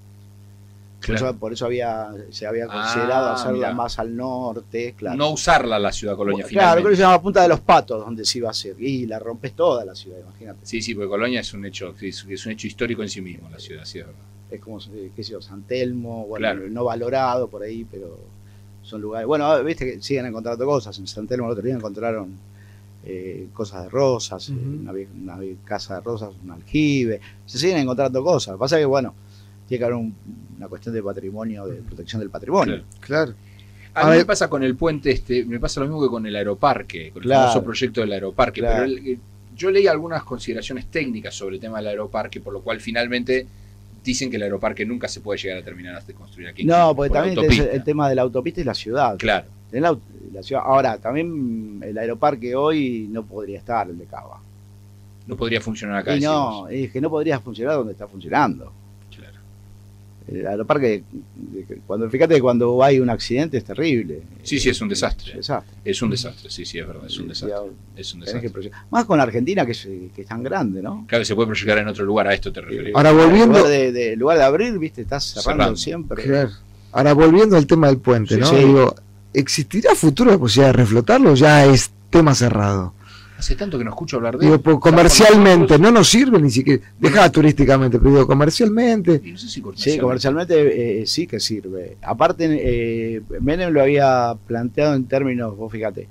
Por, 0.99 1.07
Claro. 1.07 1.31
eso, 1.31 1.39
por 1.39 1.53
eso 1.55 1.65
había, 1.65 2.11
se 2.31 2.47
había 2.47 2.67
Ah, 2.69 2.73
considerado 2.75 3.31
hacerla 3.31 3.69
mirá. 3.69 3.75
más 3.75 3.99
al 3.99 4.15
norte, 4.15 4.95
claro. 4.99 5.17
No 5.17 5.31
usarla 5.31 5.79
la 5.79 5.93
ciudad 5.93 6.15
colonia 6.15 6.45
claro, 6.45 6.49
finalmente. 6.51 6.83
creo 6.83 6.91
que 6.91 6.97
se 6.97 7.03
llama 7.03 7.23
Punta 7.23 7.41
de 7.43 7.49
los 7.49 7.61
Patos, 7.61 8.05
donde 8.05 8.23
se 8.27 8.37
iba 8.37 8.49
a 8.49 8.51
hacer. 8.51 8.77
Y 8.79 9.07
la 9.07 9.19
rompes 9.19 9.55
toda 9.55 9.83
la 9.87 9.95
ciudad, 9.95 10.19
imagínate. 10.21 10.59
Sí, 10.65 10.83
sí, 10.83 10.95
porque 10.95 11.09
Colonia 11.09 11.41
es 11.41 11.55
un 11.55 11.65
hecho, 11.65 11.95
es, 11.99 12.27
es 12.29 12.45
un 12.47 12.53
hecho 12.53 12.67
histórico 12.67 13.03
en 13.03 13.09
sí 13.09 13.23
mismo, 13.23 13.49
la 13.49 13.59
ciudad, 13.59 13.85
sí, 13.87 13.99
es 14.01 14.07
verdad. 14.07 14.21
es 14.51 14.61
como, 14.61 14.79
eh, 14.79 15.11
qué 15.17 15.25
sé 15.25 15.33
yo, 15.33 15.41
San 15.41 15.63
Telmo, 15.63 16.27
bueno, 16.27 16.43
Claro. 16.43 16.69
no 16.69 16.85
valorado 16.85 17.49
por 17.49 17.63
ahí, 17.63 17.87
pero 17.91 18.19
son 18.83 19.01
lugares. 19.01 19.27
Bueno, 19.27 19.63
viste 19.65 19.87
que 19.87 20.03
siguen 20.03 20.27
encontrando 20.27 20.67
cosas. 20.67 20.99
En 20.99 21.07
San 21.07 21.27
Telmo 21.27 21.47
el 21.47 21.53
otro 21.53 21.65
día 21.65 21.77
encontraron 21.77 22.35
eh, 23.05 23.49
cosas 23.53 23.85
de 23.85 23.89
rosas, 23.89 24.51
eh, 24.51 24.53
una, 24.53 25.39
casa 25.65 25.97
de 25.97 26.01
rosas, 26.03 26.31
un 26.45 26.51
aljibe. 26.51 27.21
Se 27.47 27.59
siguen 27.59 27.79
encontrando 27.79 28.23
cosas. 28.23 28.53
Lo 28.53 28.59
que 28.59 28.61
pasa 28.61 28.77
es 28.77 28.83
que, 28.83 28.87
bueno, 28.87 29.15
tiene 29.67 29.79
que 29.79 29.85
haber 29.85 29.97
un- 29.97 30.15
una 30.57 30.69
cuestión 30.69 30.95
de 30.95 31.03
patrimonio, 31.03 31.67
de 31.67 31.77
protección 31.83 32.21
del 32.21 32.31
patrimonio. 32.31 32.83
Claro. 33.01 33.33
Claro. 33.33 33.35
A, 33.95 34.03
A 34.03 34.05
mí 34.05 34.11
ver. 34.11 34.19
me 34.21 34.25
pasa 34.27 34.49
con 34.49 34.63
el 34.63 34.77
puente 34.77 35.11
este, 35.11 35.45
me 35.45 35.59
pasa 35.59 35.81
lo 35.81 35.87
mismo 35.87 36.01
que 36.03 36.09
con 36.09 36.25
el 36.27 36.37
aeroparque, 36.37 37.11
con 37.11 37.23
Claro. 37.23 37.41
el 37.43 37.49
famoso 37.49 37.65
proyecto 37.65 38.01
del 38.03 38.13
aeroparque. 38.13 38.61
Claro. 38.61 38.85
Pero 38.85 38.85
el- 38.85 39.07
el- 39.09 39.19
yo 39.57 39.71
leí 39.71 39.87
algunas 39.89 40.23
consideraciones 40.23 40.87
técnicas 40.87 41.35
sobre 41.35 41.57
el 41.57 41.61
tema 41.61 41.79
del 41.79 41.89
aeroparque, 41.89 42.41
por 42.41 42.53
lo 42.53 42.61
cual 42.63 42.81
finalmente 42.81 43.47
dicen 44.05 44.31
que 44.31 44.37
el 44.37 44.43
aeroparque 44.45 44.87
nunca 44.87 45.09
se 45.09 45.21
puede 45.21 45.39
llegar 45.41 45.59
a 45.59 45.63
terminar 45.65 45.95
hasta 45.97 46.13
construir 46.15 46.49
aquí. 46.49 46.65
No, 46.65 46.95
porque 46.95 47.09
por 47.11 47.19
también 47.19 47.35
tenés 47.49 47.59
el 47.75 47.83
tema 47.85 48.09
de 48.09 48.15
la 48.15 48.23
autopista 48.23 48.61
y 48.61 48.65
la 48.65 48.75
ciudad. 48.75 49.17
Claro, 49.19 49.47
Tenés 49.71 49.83
la, 49.91 49.99
la 50.35 50.43
ciudad. 50.43 50.63
Ahora, 50.65 50.99
también 50.99 51.81
el 51.85 51.97
aeroparque 51.97 52.55
hoy 52.55 53.09
no 53.11 53.25
podría 53.25 53.59
estar, 53.59 53.89
el 53.89 53.99
de 53.99 54.05
Cava. 54.05 54.41
no 55.27 55.37
podría 55.37 55.61
funcionar 55.61 55.99
acá. 55.99 56.13
Y 56.13 56.21
decimos. 56.21 56.63
no, 56.63 56.69
es 56.69 56.91
que 56.91 57.01
no 57.01 57.09
podría 57.11 57.39
funcionar 57.41 57.77
donde 57.77 57.93
está 57.93 58.07
funcionando. 58.09 58.73
Claro. 59.17 59.37
El 60.29 60.47
aeroparque, 60.47 61.03
cuando, 61.87 62.09
fíjate 62.11 62.35
que 62.35 62.41
cuando 62.41 62.83
hay 62.83 63.01
un 63.01 63.11
accidente 63.11 63.59
es 63.59 63.65
terrible. 63.65 64.23
Sí, 64.43 64.59
sí, 64.61 64.69
es 64.71 64.81
un 64.81 64.89
desastre. 64.89 65.35
Desastre. 65.35 65.77
Es 65.85 66.03
un 66.03 66.11
desastre, 66.11 66.51
sí, 66.51 66.65
sí, 66.65 66.79
es 66.79 66.87
verdad, 66.87 67.07
es 67.07 67.19
un 67.19 67.29
desastre. 67.29 67.57
Es 67.97 68.15
un 68.15 68.21
que 68.21 68.27
desastre. 68.27 68.71
Más 68.91 69.05
con 69.07 69.19
Argentina, 69.21 69.65
que 69.67 69.73
es, 69.73 69.89
que 70.15 70.23
es 70.23 70.27
tan 70.29 70.43
grande, 70.43 70.83
¿no? 70.83 71.05
Claro, 71.09 71.25
se 71.25 71.35
puede 71.35 71.47
proyectar 71.49 71.79
en 71.79 71.89
otro 71.89 72.05
lugar, 72.05 72.27
a 72.29 72.35
esto 72.35 72.53
te 72.53 72.61
referís. 72.61 72.95
Ahora 72.95 73.11
En 73.11 73.17
volviendo, 73.17 73.59
lugar 73.59 73.71
de, 73.71 73.93
de- 73.93 74.13
en 74.13 74.19
lugar 74.19 74.39
de 74.39 74.45
abrir, 74.45 74.79
viste, 74.79 75.03
estás 75.03 75.25
cerrando, 75.25 75.51
Cerrando. 75.63 75.77
siempre. 75.77 76.23
claro. 76.25 76.51
Ahora 76.93 77.13
volviendo 77.15 77.57
al 77.57 77.67
tema 77.69 77.87
del 77.87 77.99
puente, 77.99 78.35
Sí, 78.35 78.41
¿no? 78.41 78.47
sí. 78.47 78.57
Digo, 78.57 78.95
¿existirá 79.33 79.95
futuro 79.95 80.31
la 80.31 80.39
posibilidad 80.39 80.73
de 80.73 80.79
reflotarlo 80.79 81.33
o 81.33 81.35
ya 81.35 81.65
es 81.67 81.91
tema 82.11 82.35
cerrado? 82.35 82.95
Hace 83.39 83.57
tanto 83.57 83.79
que 83.79 83.85
no 83.85 83.91
escucho 83.91 84.17
hablar 84.19 84.37
de 84.37 84.45
Digo, 84.45 84.61
pues, 84.61 84.77
comercialmente, 84.81 85.79
no 85.79 85.91
nos 85.91 86.09
sirve 86.09 86.39
ni 86.39 86.51
siquiera, 86.51 86.83
deja 86.99 87.33
turísticamente, 87.33 87.99
pero 87.99 88.11
digo, 88.11 88.27
comercialmente, 88.27 89.23
no 89.25 89.39
sé 89.39 89.47
si 89.49 89.55
Sí, 89.55 89.61
comercialmente. 89.63 90.01
comercialmente 90.03 91.01
eh, 91.03 91.07
sí 91.07 91.27
que 91.27 91.41
sirve. 91.41 91.97
Aparte, 92.03 92.47
eh, 92.51 93.23
Menem 93.41 93.73
lo 93.73 93.81
había 93.81 94.37
planteado 94.47 94.95
en 94.95 95.07
términos, 95.07 95.57
vos 95.57 95.73
fíjate, 95.73 96.07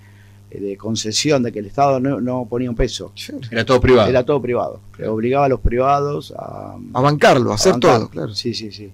eh, 0.49 0.59
de 0.59 0.75
concesión, 0.75 1.43
de 1.43 1.51
que 1.51 1.59
el 1.59 1.67
Estado 1.67 1.99
no, 1.99 2.19
no 2.19 2.47
ponía 2.49 2.67
un 2.67 2.75
peso. 2.75 3.13
Era 3.51 3.63
todo 3.63 3.79
privado. 3.79 4.09
Era 4.09 4.23
todo 4.25 4.41
privado. 4.41 4.79
Claro. 4.93 5.13
Obligaba 5.13 5.45
a 5.45 5.49
los 5.49 5.59
privados 5.59 6.33
a, 6.35 6.77
a 6.93 7.01
bancarlo, 7.01 7.51
a 7.51 7.55
hacer 7.55 7.73
bancar. 7.73 7.97
todo, 7.99 8.09
claro. 8.09 8.33
Sí, 8.33 8.55
sí, 8.55 8.71
sí. 8.71 8.89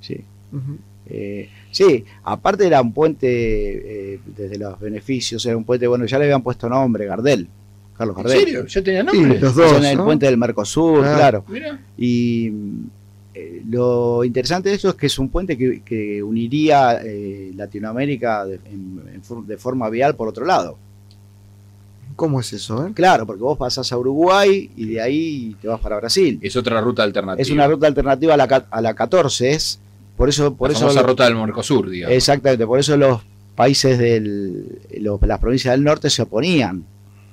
sí. 0.00 0.24
Eh, 1.10 1.48
sí, 1.70 2.04
aparte 2.24 2.66
era 2.66 2.80
un 2.82 2.92
puente 2.92 3.26
eh, 4.14 4.20
desde 4.36 4.58
los 4.58 4.78
beneficios, 4.78 5.44
era 5.46 5.56
un 5.56 5.64
puente, 5.64 5.86
bueno, 5.86 6.04
ya 6.06 6.18
le 6.18 6.24
habían 6.24 6.42
puesto 6.42 6.68
nombre, 6.68 7.06
Gardel, 7.06 7.48
Carlos 7.96 8.16
¿En 8.18 8.22
Gardel. 8.24 8.38
serio? 8.40 8.66
¿Ya 8.66 8.82
tenía 8.82 9.00
Sí, 9.10 9.16
nombre? 9.18 9.40
los 9.40 9.54
dos, 9.54 9.84
el 9.84 9.96
¿no? 9.96 10.04
puente 10.04 10.26
del 10.26 10.36
Mercosur, 10.36 11.00
Claro. 11.00 11.16
claro. 11.16 11.44
Mira. 11.48 11.80
Y 11.96 12.52
eh, 13.34 13.62
lo 13.70 14.22
interesante 14.24 14.68
de 14.68 14.74
eso 14.74 14.90
es 14.90 14.94
que 14.96 15.06
es 15.06 15.18
un 15.18 15.28
puente 15.30 15.56
que, 15.56 15.80
que 15.82 16.22
uniría 16.22 17.00
eh, 17.02 17.52
Latinoamérica 17.54 18.44
de, 18.44 18.56
en- 18.66 19.02
en 19.14 19.46
de 19.46 19.56
forma 19.56 19.88
vial 19.88 20.14
por 20.14 20.28
otro 20.28 20.44
lado. 20.44 20.76
¿Cómo 22.16 22.40
es 22.40 22.52
eso, 22.52 22.84
eh? 22.86 22.90
Claro, 22.94 23.26
porque 23.26 23.42
vos 23.42 23.56
pasás 23.56 23.92
a 23.92 23.96
Uruguay 23.98 24.68
y 24.76 24.86
de 24.88 25.00
ahí 25.00 25.56
te 25.62 25.68
vas 25.68 25.78
para 25.80 25.96
Brasil. 25.98 26.38
Es 26.42 26.56
otra 26.56 26.80
ruta 26.80 27.04
alternativa. 27.04 27.40
Es 27.40 27.50
una 27.50 27.68
ruta 27.68 27.86
alternativa 27.86 28.34
a 28.34 28.36
la, 28.36 28.66
a 28.70 28.80
la 28.80 28.94
14, 28.94 29.50
es 29.52 29.78
por 30.18 30.28
eso, 30.28 30.54
por 30.54 30.70
la 30.70 30.76
eso 30.76 30.92
lo- 30.92 31.02
ruta 31.02 31.24
del 31.24 31.36
Mercosur, 31.36 31.88
digamos. 31.88 32.14
Exactamente, 32.14 32.66
por 32.66 32.78
eso 32.78 32.94
los 32.98 33.22
países 33.56 33.98
los- 35.00 35.20
las 35.22 35.38
provincias 35.38 35.72
del 35.72 35.82
norte 35.84 36.10
se 36.10 36.22
oponían, 36.22 36.84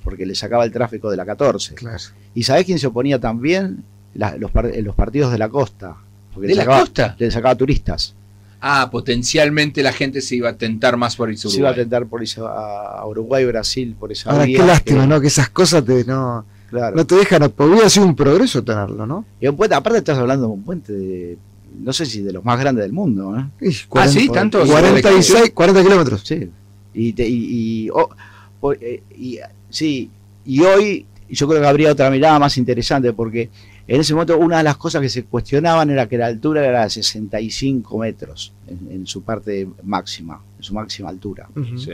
porque 0.04 0.25
le 0.25 0.36
sacaba 0.36 0.63
el 0.63 0.72
tráfico 0.72 1.10
de 1.12 1.18
la 1.18 1.25
14. 1.25 1.75
Claro. 1.75 1.98
¿Y 2.34 2.44
sabés 2.44 2.65
quién 2.65 2.80
se 2.80 2.88
oponía 2.88 3.20
también? 3.20 3.84
La- 4.13 4.38
los, 4.38 4.51
par- 4.51 4.72
los 4.82 4.96
partidos 4.96 5.32
de 5.34 5.38
la 5.38 5.50
costa. 5.50 5.98
Porque 6.34 6.48
¿De 6.48 6.54
le 6.54 6.58
la 6.58 6.63
sacaba, 6.63 6.80
costa? 6.82 7.15
le 7.20 7.32
sacaba 7.32 7.56
turistas. 7.56 8.13
Ah, 8.62 8.89
potencialmente 8.92 9.84
la 9.84 9.92
gente 9.92 10.22
se 10.22 10.36
iba 10.38 10.50
a 10.50 10.54
tentar 10.58 10.98
más 10.98 11.15
por 11.15 11.30
irse 11.32 11.48
a 11.48 11.51
Se 11.51 11.58
iba 11.58 11.70
a 11.70 11.72
Uruguay. 11.72 11.86
tentar 11.86 12.06
por 12.08 12.22
a 12.48 13.06
Uruguay, 13.06 13.46
Brasil, 13.46 13.96
por 14.00 14.12
esa 14.12 14.32
Ahora, 14.32 14.46
qué 14.46 14.58
lástima, 14.58 15.01
que- 15.01 15.08
¿no? 15.08 15.22
Que 15.22 15.27
esas 15.27 15.50
cosas 15.50 15.84
te, 15.86 16.04
no, 16.06 16.46
Claro. 16.70 16.96
no 16.96 17.06
te 17.06 17.15
dejan, 17.15 17.44
hubiera 17.58 17.89
sido 17.89 18.06
un 18.08 18.15
progreso 18.15 18.63
tenerlo, 18.63 19.06
¿no? 19.06 19.25
Y 19.39 19.48
un 19.48 19.56
puente, 19.56 19.75
aparte 19.75 20.00
estás 20.00 20.18
hablando 20.18 20.48
de 20.48 20.54
un 20.54 20.63
puente 20.63 20.94
de, 20.94 21.38
no 21.79 21.94
sé 21.94 22.05
si 22.05 22.22
de 22.22 22.34
los 22.34 22.44
más 22.46 22.60
grandes 22.60 22.84
del 22.84 22.94
mundo, 22.94 23.38
¿eh? 23.38 23.46
Y 23.62 23.70
Ah, 23.91 24.08
sí, 24.08 24.29
tanto. 24.29 24.60
46, 24.65 25.51
40 25.53 25.84
kilómetros. 25.84 26.22
Sí. 26.25 26.50
Y, 26.94 27.13
te- 27.13 27.27
y, 27.27 27.86
y- 27.86 27.89
oh, 27.91 28.74
eh, 28.74 29.03
y- 29.17 29.39
sí, 29.70 30.10
y 30.46 30.62
hoy 30.62 31.05
yo 31.29 31.48
creo 31.48 31.62
que 31.62 31.67
habría 31.67 31.91
otra 31.91 32.10
mirada 32.10 32.38
más 32.39 32.58
interesante 32.58 33.12
porque 33.13 33.50
en 33.88 34.01
ese 34.01 34.13
momento 34.13 34.38
una 34.38 34.58
de 34.60 34.63
las 34.63 34.77
cosas 34.77 35.01
que 35.01 35.10
se 35.10 35.25
cuestionaban 35.25 35.89
era 35.89 36.08
que 36.08 36.17
la 36.17 36.27
altura 36.27 36.65
era 36.65 36.84
de 36.84 36.89
65 36.89 37.98
metros 38.00 38.53
en, 38.67 38.91
en 38.91 39.08
su 39.08 39.22
parte 39.24 39.67
máxima, 39.84 40.41
en 40.58 40.63
su 40.63 40.74
máxima 40.74 41.10
altura. 41.10 41.50
Sí. 41.77 41.91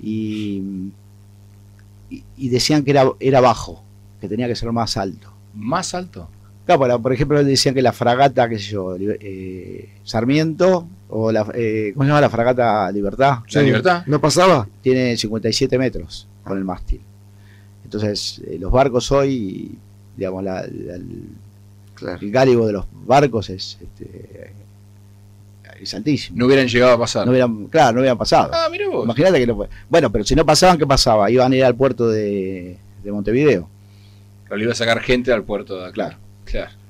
Y, 0.00 0.62
y, 2.10 2.22
y 2.36 2.48
decían 2.48 2.84
que 2.84 2.90
era, 2.90 3.04
era 3.20 3.40
bajo, 3.40 3.82
que 4.20 4.28
tenía 4.28 4.46
que 4.46 4.54
ser 4.56 4.70
más 4.72 4.96
alto. 4.96 5.32
¿Más 5.54 5.94
alto? 5.94 6.28
Claro, 6.66 6.98
por- 7.00 7.12
ejemplo, 7.12 7.44
decían 7.44 7.74
que 7.74 7.82
la 7.82 7.92
fragata, 7.92 8.48
qué 8.48 8.58
sé 8.58 8.70
yo, 8.72 8.96
eh, 8.98 9.90
Sarmiento, 10.02 10.86
o 11.10 11.30
la, 11.30 11.46
eh, 11.54 11.92
¿cómo 11.94 12.04
se 12.04 12.08
llama 12.08 12.20
la 12.22 12.30
fragata 12.30 12.90
Libertad? 12.90 13.38
¿La 13.52 13.62
libertad? 13.62 14.02
¿No 14.06 14.20
pasaba? 14.20 14.66
tiene 14.82 15.16
57 15.16 15.76
metros 15.78 16.26
con 16.42 16.56
el 16.56 16.64
mástil. 16.64 17.00
Entonces, 17.84 18.40
eh, 18.46 18.56
los 18.58 18.72
barcos 18.72 19.12
hoy, 19.12 19.72
digamos, 20.16 20.42
la- 20.42 20.62
la- 20.62 20.94
el, 20.94 21.06
Claro. 21.94 22.18
el 22.22 22.30
gálibo 22.30 22.66
de 22.66 22.72
los 22.72 22.86
barcos 23.06 23.50
es, 23.50 23.78
este, 23.82 24.52
es 25.80 25.94
altísimo. 25.94 26.38
No 26.38 26.46
hubieran 26.46 26.66
llegado 26.66 26.92
a 26.94 26.98
pasar. 26.98 27.26
No 27.26 27.32
hubieran, 27.32 27.66
claro, 27.66 27.92
no 27.94 28.00
hubieran 28.00 28.16
pasado. 28.18 28.50
Ah, 28.54 28.68
mira 28.70 28.88
vos. 28.88 29.04
Imagínate 29.04 29.38
que 29.38 29.46
no 29.46 29.54
fue. 29.56 29.68
Bueno, 29.90 30.10
pero 30.10 30.24
si 30.24 30.34
no 30.34 30.46
pasaban, 30.46 30.78
¿qué 30.78 30.86
pasaba? 30.86 31.30
Iban 31.30 31.52
a 31.52 31.56
ir 31.56 31.64
al 31.64 31.74
puerto 31.74 32.08
de, 32.08 32.78
de 33.02 33.12
Montevideo. 33.12 33.68
Pero 34.44 34.56
le 34.56 34.64
iba 34.64 34.72
a 34.72 34.76
sacar 34.76 35.00
gente 35.00 35.32
al 35.32 35.42
puerto 35.44 35.76
de 35.78 35.84
acá. 35.84 35.92
Claro. 35.92 36.16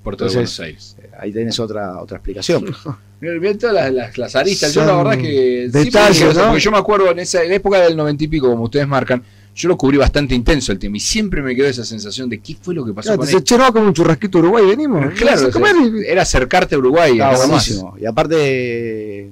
Puerto 0.02 0.24
Entonces- 0.26 0.32
de 0.32 0.36
Buenos 0.36 0.60
Aires. 0.60 0.96
Eh, 1.02 1.10
Ahí 1.18 1.32
tenés 1.32 1.58
otra, 1.58 1.98
otra 2.00 2.18
explicación. 2.18 2.64
Mira, 3.20 3.34
mirá 3.40 3.56
todas 3.56 3.74
las, 3.74 3.92
las, 3.92 4.18
las 4.18 4.36
aristas. 4.36 4.74
Yo 4.74 4.82
la 4.82 4.88
Son 4.88 5.04
verdad 5.04 5.18
que. 5.22 5.70
sí, 5.72 5.78
detalles, 5.84 6.22
porque, 6.24 6.38
¿no? 6.38 6.46
porque 6.48 6.60
yo 6.60 6.70
me 6.70 6.78
acuerdo 6.78 7.10
en 7.10 7.18
esa 7.20 7.42
en 7.42 7.48
la 7.48 7.54
época 7.54 7.80
del 7.80 7.96
noventa 7.96 8.22
y 8.24 8.28
pico, 8.28 8.50
como 8.50 8.64
ustedes 8.64 8.86
marcan, 8.86 9.22
yo 9.54 9.68
lo 9.68 9.78
cubrí 9.78 9.96
bastante 9.96 10.34
intenso 10.34 10.72
el 10.72 10.78
tema 10.78 10.96
y 10.96 11.00
siempre 11.00 11.40
me 11.40 11.54
quedó 11.56 11.66
esa 11.68 11.84
sensación 11.84 12.28
de 12.28 12.38
qué 12.40 12.56
fue 12.60 12.74
lo 12.74 12.84
que 12.84 12.92
pasó 12.92 13.06
Claro, 13.06 13.18
con 13.20 13.26
te 13.28 13.54
él. 13.54 13.60
no, 13.60 13.72
como 13.72 13.86
un 13.86 13.94
churrasquito 13.94 14.38
Uruguay, 14.40 14.66
venimos. 14.66 15.14
Claro, 15.14 15.46
a 15.46 15.70
y- 15.86 16.04
era 16.06 16.22
acercarte 16.22 16.74
a 16.74 16.78
Uruguay. 16.78 17.12
Estaba 17.12 17.32
nada 17.32 17.46
más. 17.46 17.84
Y 17.98 18.04
aparte, 18.04 19.30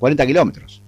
40 0.00 0.26
kilómetros. 0.26 0.80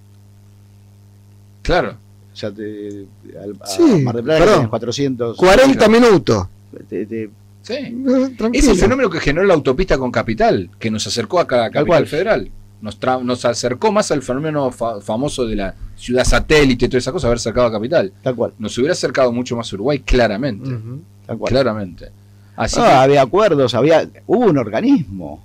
Claro. 1.62 1.96
O 2.32 2.36
sea, 2.36 2.50
te, 2.50 3.06
al, 3.40 3.56
a 3.60 3.66
Sí, 3.66 3.82
Mar 4.02 4.14
del 4.16 4.24
Plata 4.24 4.38
perdón. 4.40 4.56
tenés 4.56 4.70
400. 4.70 5.36
40 5.36 5.88
minutos. 5.88 6.46
te- 6.88 7.06
te- 7.06 7.30
Sí. 7.66 7.74
Eh, 7.74 8.36
Es 8.52 8.68
el 8.68 8.76
fenómeno 8.76 9.10
que 9.10 9.18
generó 9.18 9.44
la 9.46 9.54
autopista 9.54 9.98
con 9.98 10.12
Capital, 10.12 10.70
que 10.78 10.90
nos 10.90 11.06
acercó 11.06 11.40
a 11.40 11.46
Tal 11.46 11.58
Capital 11.72 11.86
cual. 11.86 12.06
Federal. 12.06 12.50
Nos, 12.80 13.00
tra- 13.00 13.22
nos 13.22 13.44
acercó 13.44 13.90
más 13.90 14.10
al 14.12 14.22
fenómeno 14.22 14.70
fa- 14.70 15.00
famoso 15.00 15.46
de 15.46 15.56
la 15.56 15.74
ciudad 15.96 16.24
satélite 16.24 16.84
y 16.84 16.88
toda 16.88 16.98
esa 16.98 17.10
cosa, 17.10 17.26
haber 17.26 17.40
sacado 17.40 17.66
a 17.66 17.72
Capital. 17.72 18.12
tal 18.22 18.36
cual, 18.36 18.52
Nos 18.58 18.76
hubiera 18.78 18.92
acercado 18.92 19.32
mucho 19.32 19.56
más 19.56 19.72
a 19.72 19.74
Uruguay, 19.76 19.98
claramente. 20.00 20.68
Ujú. 20.72 21.00
tal 21.26 21.38
cual. 21.38 21.50
Claramente. 21.50 22.10
Así 22.54 22.76
Ah, 22.78 22.84
que, 22.86 22.92
había 22.92 23.22
acuerdos, 23.22 23.74
había, 23.74 24.08
hubo 24.26 24.46
un 24.46 24.58
organismo 24.58 25.42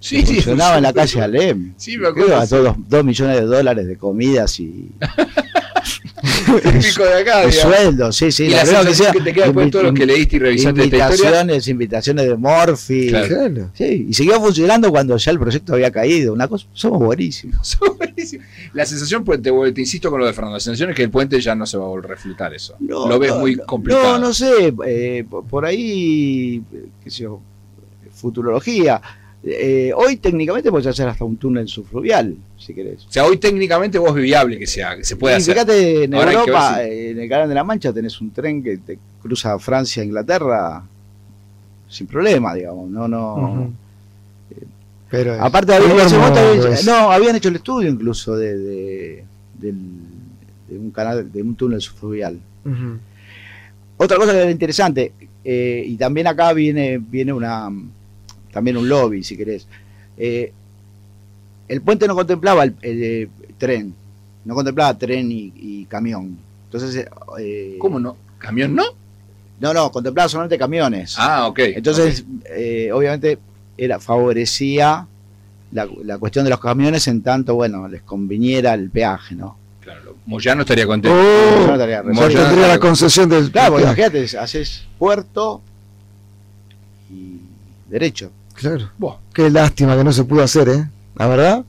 sí, 0.00 0.20
que 0.20 0.26
sí, 0.26 0.34
funcionaba 0.34 0.76
en 0.76 0.82
la 0.82 0.92
calle 0.92 1.20
Alem. 1.22 1.72
Sí, 1.78 1.96
me 1.96 2.08
acuerdo, 2.08 2.28
Creo 2.28 2.42
sí. 2.42 2.48
todos 2.50 2.76
dos 2.88 3.04
millones 3.04 3.36
de 3.36 3.42
dólares 3.46 3.86
de 3.86 3.96
comidas 3.96 4.60
y 4.60 4.90
Típico 6.62 7.04
de 7.04 7.14
acá, 7.14 7.46
digamos. 7.46 7.54
sueldos, 7.54 8.16
sí, 8.16 8.30
sí. 8.30 8.44
y 8.44 8.50
la 8.50 8.66
sea, 8.66 9.12
que 9.12 9.20
te 9.20 9.32
queda 9.32 9.46
después 9.46 9.66
de 9.66 9.72
todo 9.72 9.82
lo 9.84 9.94
que 9.94 10.04
leíste 10.04 10.36
y 10.36 10.38
revisaste 10.38 10.84
esta 10.84 10.96
historia. 10.96 11.40
invitaciones, 11.40 11.68
invitaciones 11.68 12.26
de 12.26 12.36
Morphy. 12.36 13.08
Claro. 13.08 13.28
Claro. 13.28 13.70
Sí, 13.72 14.06
y 14.10 14.12
siguió 14.12 14.38
funcionando 14.40 14.90
cuando 14.90 15.16
ya 15.16 15.30
el 15.30 15.38
proyecto 15.38 15.74
había 15.74 15.90
caído. 15.90 16.34
Una 16.34 16.46
cosa, 16.46 16.66
somos 16.74 16.98
buenísimos. 17.00 17.78
La 18.74 18.84
sensación, 18.84 19.24
pues, 19.24 19.40
te, 19.40 19.50
te 19.72 19.80
insisto 19.80 20.10
con 20.10 20.20
lo 20.20 20.26
de 20.26 20.32
Fernando, 20.32 20.56
la 20.56 20.60
sensación 20.60 20.90
es 20.90 20.96
que 20.96 21.02
el 21.02 21.10
puente 21.10 21.40
ya 21.40 21.54
no 21.54 21.66
se 21.66 21.76
va 21.76 21.84
a 21.84 21.88
volver 21.88 22.06
a 22.06 22.14
refletar 22.14 22.54
eso. 22.54 22.76
No, 22.80 23.08
lo 23.08 23.18
ves 23.18 23.30
no, 23.30 23.38
muy 23.40 23.56
complicado. 23.56 24.14
No, 24.14 24.18
no 24.18 24.34
sé, 24.34 24.74
eh, 24.86 25.24
por 25.48 25.64
ahí, 25.64 26.62
qué 27.02 27.10
sé 27.10 27.22
yo, 27.22 27.40
futurología. 28.12 29.00
Eh, 29.46 29.92
hoy 29.94 30.16
técnicamente 30.16 30.70
puedes 30.70 30.86
hacer 30.86 31.06
hasta 31.06 31.24
un 31.24 31.36
túnel 31.36 31.68
subfluvial, 31.68 32.34
si 32.58 32.72
querés. 32.72 33.04
O 33.06 33.12
sea, 33.12 33.26
hoy 33.26 33.36
técnicamente 33.36 33.98
vos 33.98 34.16
es 34.16 34.22
viable 34.22 34.58
que, 34.58 34.66
sea, 34.66 34.96
que 34.96 35.04
se 35.04 35.16
pueda 35.16 35.34
y 35.34 35.36
hacer. 35.38 35.52
fíjate, 35.54 36.04
en 36.04 36.14
Ahora 36.14 36.32
Europa, 36.32 36.82
eh, 36.82 37.10
en 37.10 37.18
el 37.20 37.28
Canal 37.28 37.48
de 37.50 37.54
la 37.54 37.62
Mancha 37.64 37.92
tenés 37.92 38.18
un 38.22 38.30
tren 38.30 38.62
que 38.62 38.78
te 38.78 38.98
cruza 39.20 39.58
Francia 39.58 40.02
e 40.02 40.06
Inglaterra 40.06 40.82
sin 41.88 42.06
problema, 42.06 42.54
digamos. 42.54 42.88
No, 42.90 43.06
no. 43.06 43.34
Ujú. 43.34 43.72
Pero 45.10 45.34
es- 45.34 45.40
Aparte, 45.42 45.74
había- 45.74 45.88
es 45.88 45.92
en 45.94 46.06
ese 46.06 46.16
momento 46.16 46.40
hermoso, 46.40 46.62
había- 46.68 46.78
es- 46.78 46.86
no, 46.86 47.12
habían 47.12 47.36
hecho 47.36 47.48
el 47.50 47.56
estudio 47.56 47.90
incluso 47.90 48.36
de, 48.36 48.56
de, 48.58 49.24
del- 49.60 49.76
de 50.68 50.78
un 50.78 50.90
canal, 50.90 51.30
de 51.30 51.42
un 51.42 51.54
túnel 51.54 51.82
subfluvial. 51.82 52.40
Otra 53.98 54.16
cosa 54.16 54.32
que 54.32 54.38
era 54.40 54.50
interesante, 54.50 55.12
eh, 55.44 55.84
y 55.86 55.96
también 55.96 56.26
acá 56.26 56.52
viene, 56.54 56.96
viene 56.98 57.32
una 57.32 57.68
también 58.54 58.76
un 58.78 58.88
lobby, 58.88 59.22
si 59.24 59.36
querés. 59.36 59.66
Eh, 60.16 60.52
el 61.68 61.82
puente 61.82 62.06
no 62.06 62.14
contemplaba 62.14 62.62
el, 62.64 62.74
el, 62.80 63.02
eh, 63.02 63.28
tren, 63.58 63.92
no 64.44 64.54
contemplaba 64.54 64.96
tren 64.96 65.30
y, 65.30 65.52
y 65.56 65.84
camión. 65.86 66.38
Entonces, 66.66 67.06
eh, 67.38 67.76
¿Cómo 67.78 67.98
no? 68.00 68.16
¿Camión 68.38 68.74
no? 68.74 68.84
No, 69.60 69.72
no, 69.74 69.90
contemplaba 69.90 70.28
solamente 70.28 70.56
camiones. 70.58 71.16
Ah, 71.18 71.46
ok. 71.48 71.58
Entonces, 71.74 72.24
eh, 72.46 72.90
obviamente, 72.92 73.38
era 73.76 73.98
favorecía 73.98 75.06
la, 75.72 75.88
la 76.04 76.18
cuestión 76.18 76.44
de 76.44 76.50
los 76.50 76.60
camiones 76.60 77.08
en 77.08 77.22
tanto, 77.22 77.54
bueno, 77.56 77.88
les 77.88 78.02
conviniera 78.02 78.74
el 78.74 78.90
peaje, 78.90 79.34
¿no? 79.34 79.56
Claro, 79.80 80.16
Moyano 80.26 80.62
estaría 80.62 80.86
contento. 80.86 81.16
Oh, 81.18 81.72
estaría 81.72 82.02
Moyano- 82.02 82.08
resuelto. 82.28 82.42
tendría 82.44 82.68
la 82.68 82.78
concesión 82.78 83.28
del. 83.28 83.50
Claro, 83.50 83.72
porque 83.72 83.84
Claro, 83.84 84.00
imagínate, 84.02 84.38
haces 84.38 84.84
puerto 84.98 85.60
y 87.10 87.38
derecho. 87.88 88.30
Claro. 88.54 88.90
Buah. 88.98 89.16
Qué 89.32 89.50
lástima 89.50 89.96
que 89.96 90.04
no 90.04 90.12
se 90.12 90.24
pudo 90.24 90.42
hacer, 90.42 90.68
¿eh? 90.68 90.88
La 91.16 91.26
verdad. 91.26 91.64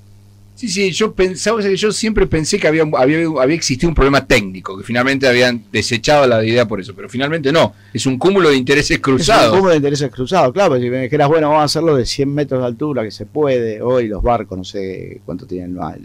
Sí, 0.55 0.69
sí, 0.69 0.91
yo 0.91 1.13
pensaba 1.13 1.61
que 1.61 1.75
yo 1.75 1.91
siempre 1.91 2.27
pensé 2.27 2.57
que 2.57 2.65
había, 2.69 2.83
había, 2.97 3.27
había 3.41 3.55
existido 3.57 3.89
un 3.89 3.95
problema 3.95 4.25
técnico, 4.25 4.77
que 4.77 4.85
finalmente 4.85 5.27
habían 5.27 5.65
desechado 5.69 6.25
la 6.27 6.41
idea 6.45 6.65
por 6.65 6.79
eso, 6.79 6.93
pero 6.95 7.09
finalmente 7.09 7.51
no, 7.51 7.73
es 7.93 8.05
un 8.05 8.17
cúmulo 8.17 8.47
de 8.49 8.55
intereses 8.55 8.91
Es 8.91 8.97
un 8.99 9.01
cruzados. 9.01 9.51
cúmulo 9.51 9.71
de 9.71 9.75
intereses 9.77 10.09
cruzados, 10.09 10.53
claro, 10.53 10.79
si 10.79 10.89
me 10.89 11.01
dijeras, 11.01 11.27
bueno, 11.27 11.49
vamos 11.49 11.63
a 11.63 11.65
hacerlo 11.65 11.93
de 11.97 12.05
100 12.05 12.33
metros 12.33 12.61
de 12.61 12.67
altura, 12.67 13.03
que 13.03 13.11
se 13.11 13.25
puede, 13.25 13.81
hoy 13.81 14.07
los 14.07 14.23
barcos, 14.23 14.57
no 14.57 14.63
sé 14.63 15.19
cuánto 15.25 15.45
tienen 15.45 15.75
la, 15.75 15.97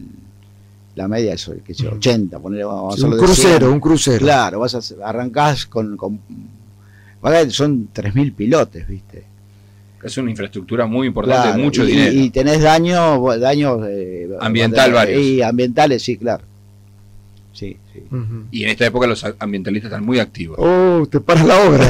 la 0.96 1.06
media, 1.06 1.34
eso, 1.34 1.54
que 1.64 1.72
sé, 1.72 1.86
80, 1.86 2.40
poner, 2.40 2.64
vamos 2.66 2.94
a 2.94 2.96
Sí, 2.96 3.04
un 3.04 3.12
hacerlo 3.12 3.28
de 3.28 3.34
100. 3.34 3.44
crucero, 3.46 3.72
un 3.72 3.80
crucero. 3.80 4.18
Claro, 4.18 4.58
vas 4.58 4.74
a 4.74 5.08
arrancás 5.08 5.66
con, 5.66 5.96
con 5.96 6.18
son 7.50 7.88
3.000 7.94 8.34
pilotes, 8.34 8.88
¿viste? 8.88 9.29
Es 10.02 10.16
una 10.16 10.30
infraestructura 10.30 10.86
muy 10.86 11.08
importante, 11.08 11.48
Claro, 11.48 11.62
mucho 11.62 11.84
y, 11.84 11.88
dinero. 11.88 12.12
Y 12.12 12.30
tenés 12.30 12.62
daños, 12.62 13.40
daños 13.40 13.80
eh, 13.86 14.28
Ambiental 14.40 14.92
varios. 14.92 15.20
Y 15.22 15.42
ambientales, 15.42 16.02
sí, 16.02 16.16
claro. 16.16 16.44
Sí, 17.52 17.76
sí. 17.92 18.02
Y 18.50 18.64
en 18.64 18.70
esta 18.70 18.86
época 18.86 19.06
los 19.06 19.24
ambientalistas 19.38 19.90
están 19.90 20.04
muy 20.04 20.18
activos. 20.18 20.56
Oh, 20.58 21.06
te 21.10 21.20
paras 21.20 21.44
la 21.44 21.58
obra. 21.58 21.86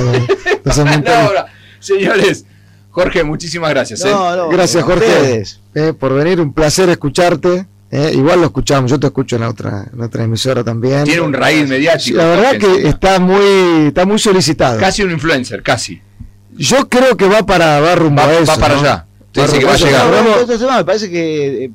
señores, 1.78 2.44
Jorge, 2.90 3.22
muchísimas 3.22 3.70
gracias. 3.70 4.04
¿eh? 4.04 4.10
No, 4.10 4.36
no, 4.36 4.48
Gracias, 4.48 4.82
Jorge. 4.82 5.44
Eh, 5.74 5.92
por 5.92 6.14
venir, 6.14 6.40
un 6.40 6.52
placer 6.52 6.88
escucharte. 6.88 7.66
eh, 7.92 8.12
igual 8.14 8.40
lo 8.40 8.46
escuchamos, 8.46 8.90
yo 8.90 8.98
te 8.98 9.06
escucho 9.06 9.36
en 9.36 9.42
la 9.42 9.48
otra, 9.50 9.86
en 9.92 9.98
la 9.98 10.06
otra 10.06 10.24
emisora 10.24 10.64
también. 10.64 11.04
Tiene 11.04 11.20
un 11.20 11.32
raíz 11.32 11.68
mediático. 11.68 12.18
la 12.18 12.26
verdad 12.26 12.58
que 12.58 12.88
está 12.88 13.20
muy, 13.20 13.86
está 13.88 14.04
muy 14.04 14.18
solicitado. 14.18 14.80
Casi 14.80 15.02
un 15.02 15.12
influencer, 15.12 15.62
casi. 15.62 16.00
Yo 16.60 16.88
creo 16.88 17.16
que 17.16 17.26
va 17.28 17.44
para 17.44 17.80
va 17.80 17.94
rumbo 17.94 18.20
Va, 18.22 18.28
a 18.28 18.38
eso. 18.38 18.52
va 18.52 18.58
para 18.58 18.74
¿no? 18.74 18.80
allá. 18.80 19.06
Usted 19.26 19.42
Va 19.42 19.46
dice 19.46 19.58
que 19.58 19.64
va 19.64 19.72
a 19.72 19.76
llegar. 19.76 20.06
No, 20.60 20.76
me 20.76 20.84
parece 20.84 21.10
que 21.10 21.64
eh, 21.64 21.70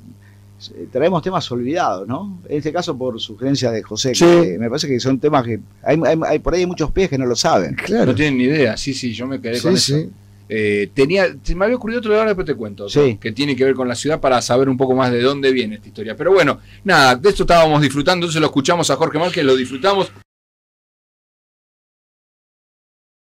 traemos 0.91 1.21
temas 1.21 1.51
olvidados, 1.51 2.07
¿no? 2.07 2.39
En 2.47 2.57
este 2.57 2.71
caso 2.71 2.97
por 2.97 3.19
sugerencia 3.19 3.71
de 3.71 3.81
José, 3.83 4.13
Sí. 4.15 4.25
que 4.25 4.57
me 4.59 4.69
parece 4.69 4.87
que 4.87 4.99
son 4.99 5.19
temas 5.19 5.43
que 5.43 5.59
hay, 5.83 5.99
hay- 6.05 6.19
hay- 6.27 6.39
por 6.39 6.53
ahí 6.53 6.61
hay 6.61 6.65
muchos 6.67 6.91
pies 6.91 7.09
que 7.09 7.17
no 7.17 7.25
lo 7.25 7.35
saben. 7.35 7.75
Claro. 7.75 8.05
No 8.07 8.15
tienen 8.15 8.37
ni 8.37 8.43
idea. 8.45 8.77
Sí, 8.77 8.93
sí, 8.93 9.13
yo 9.13 9.25
me 9.27 9.41
quedé 9.41 9.59
con 9.61 9.77
Sí, 9.77 9.93
eso. 9.93 10.03
sí. 10.05 10.09
Eh, 10.47 10.89
tenía, 10.93 11.25
se 11.41 11.55
me 11.55 11.65
había 11.65 11.77
ocurrido 11.77 11.99
otro 11.99 12.13
ahora 12.13 12.27
después 12.27 12.45
te 12.45 12.53
cuento, 12.53 12.87
Sí. 12.87 13.17
que 13.19 13.31
tiene 13.31 13.55
que 13.55 13.63
ver 13.65 13.73
con 13.73 13.87
la 13.87 13.95
ciudad 13.95 14.19
para 14.19 14.39
saber 14.43 14.69
un 14.69 14.77
poco 14.77 14.93
más 14.93 15.11
de 15.11 15.19
dónde 15.21 15.51
viene 15.51 15.75
esta 15.75 15.87
historia. 15.87 16.15
Pero 16.15 16.31
bueno, 16.33 16.59
nada, 16.83 17.15
de 17.15 17.29
esto 17.29 17.43
estábamos 17.43 17.81
disfrutando, 17.81 18.25
entonces 18.25 18.39
lo 18.39 18.47
escuchamos 18.47 18.89
a 18.91 18.95
Jorge 18.95 19.17
Márquez, 19.17 19.43
lo 19.43 19.55
disfrutamos. 19.55 20.11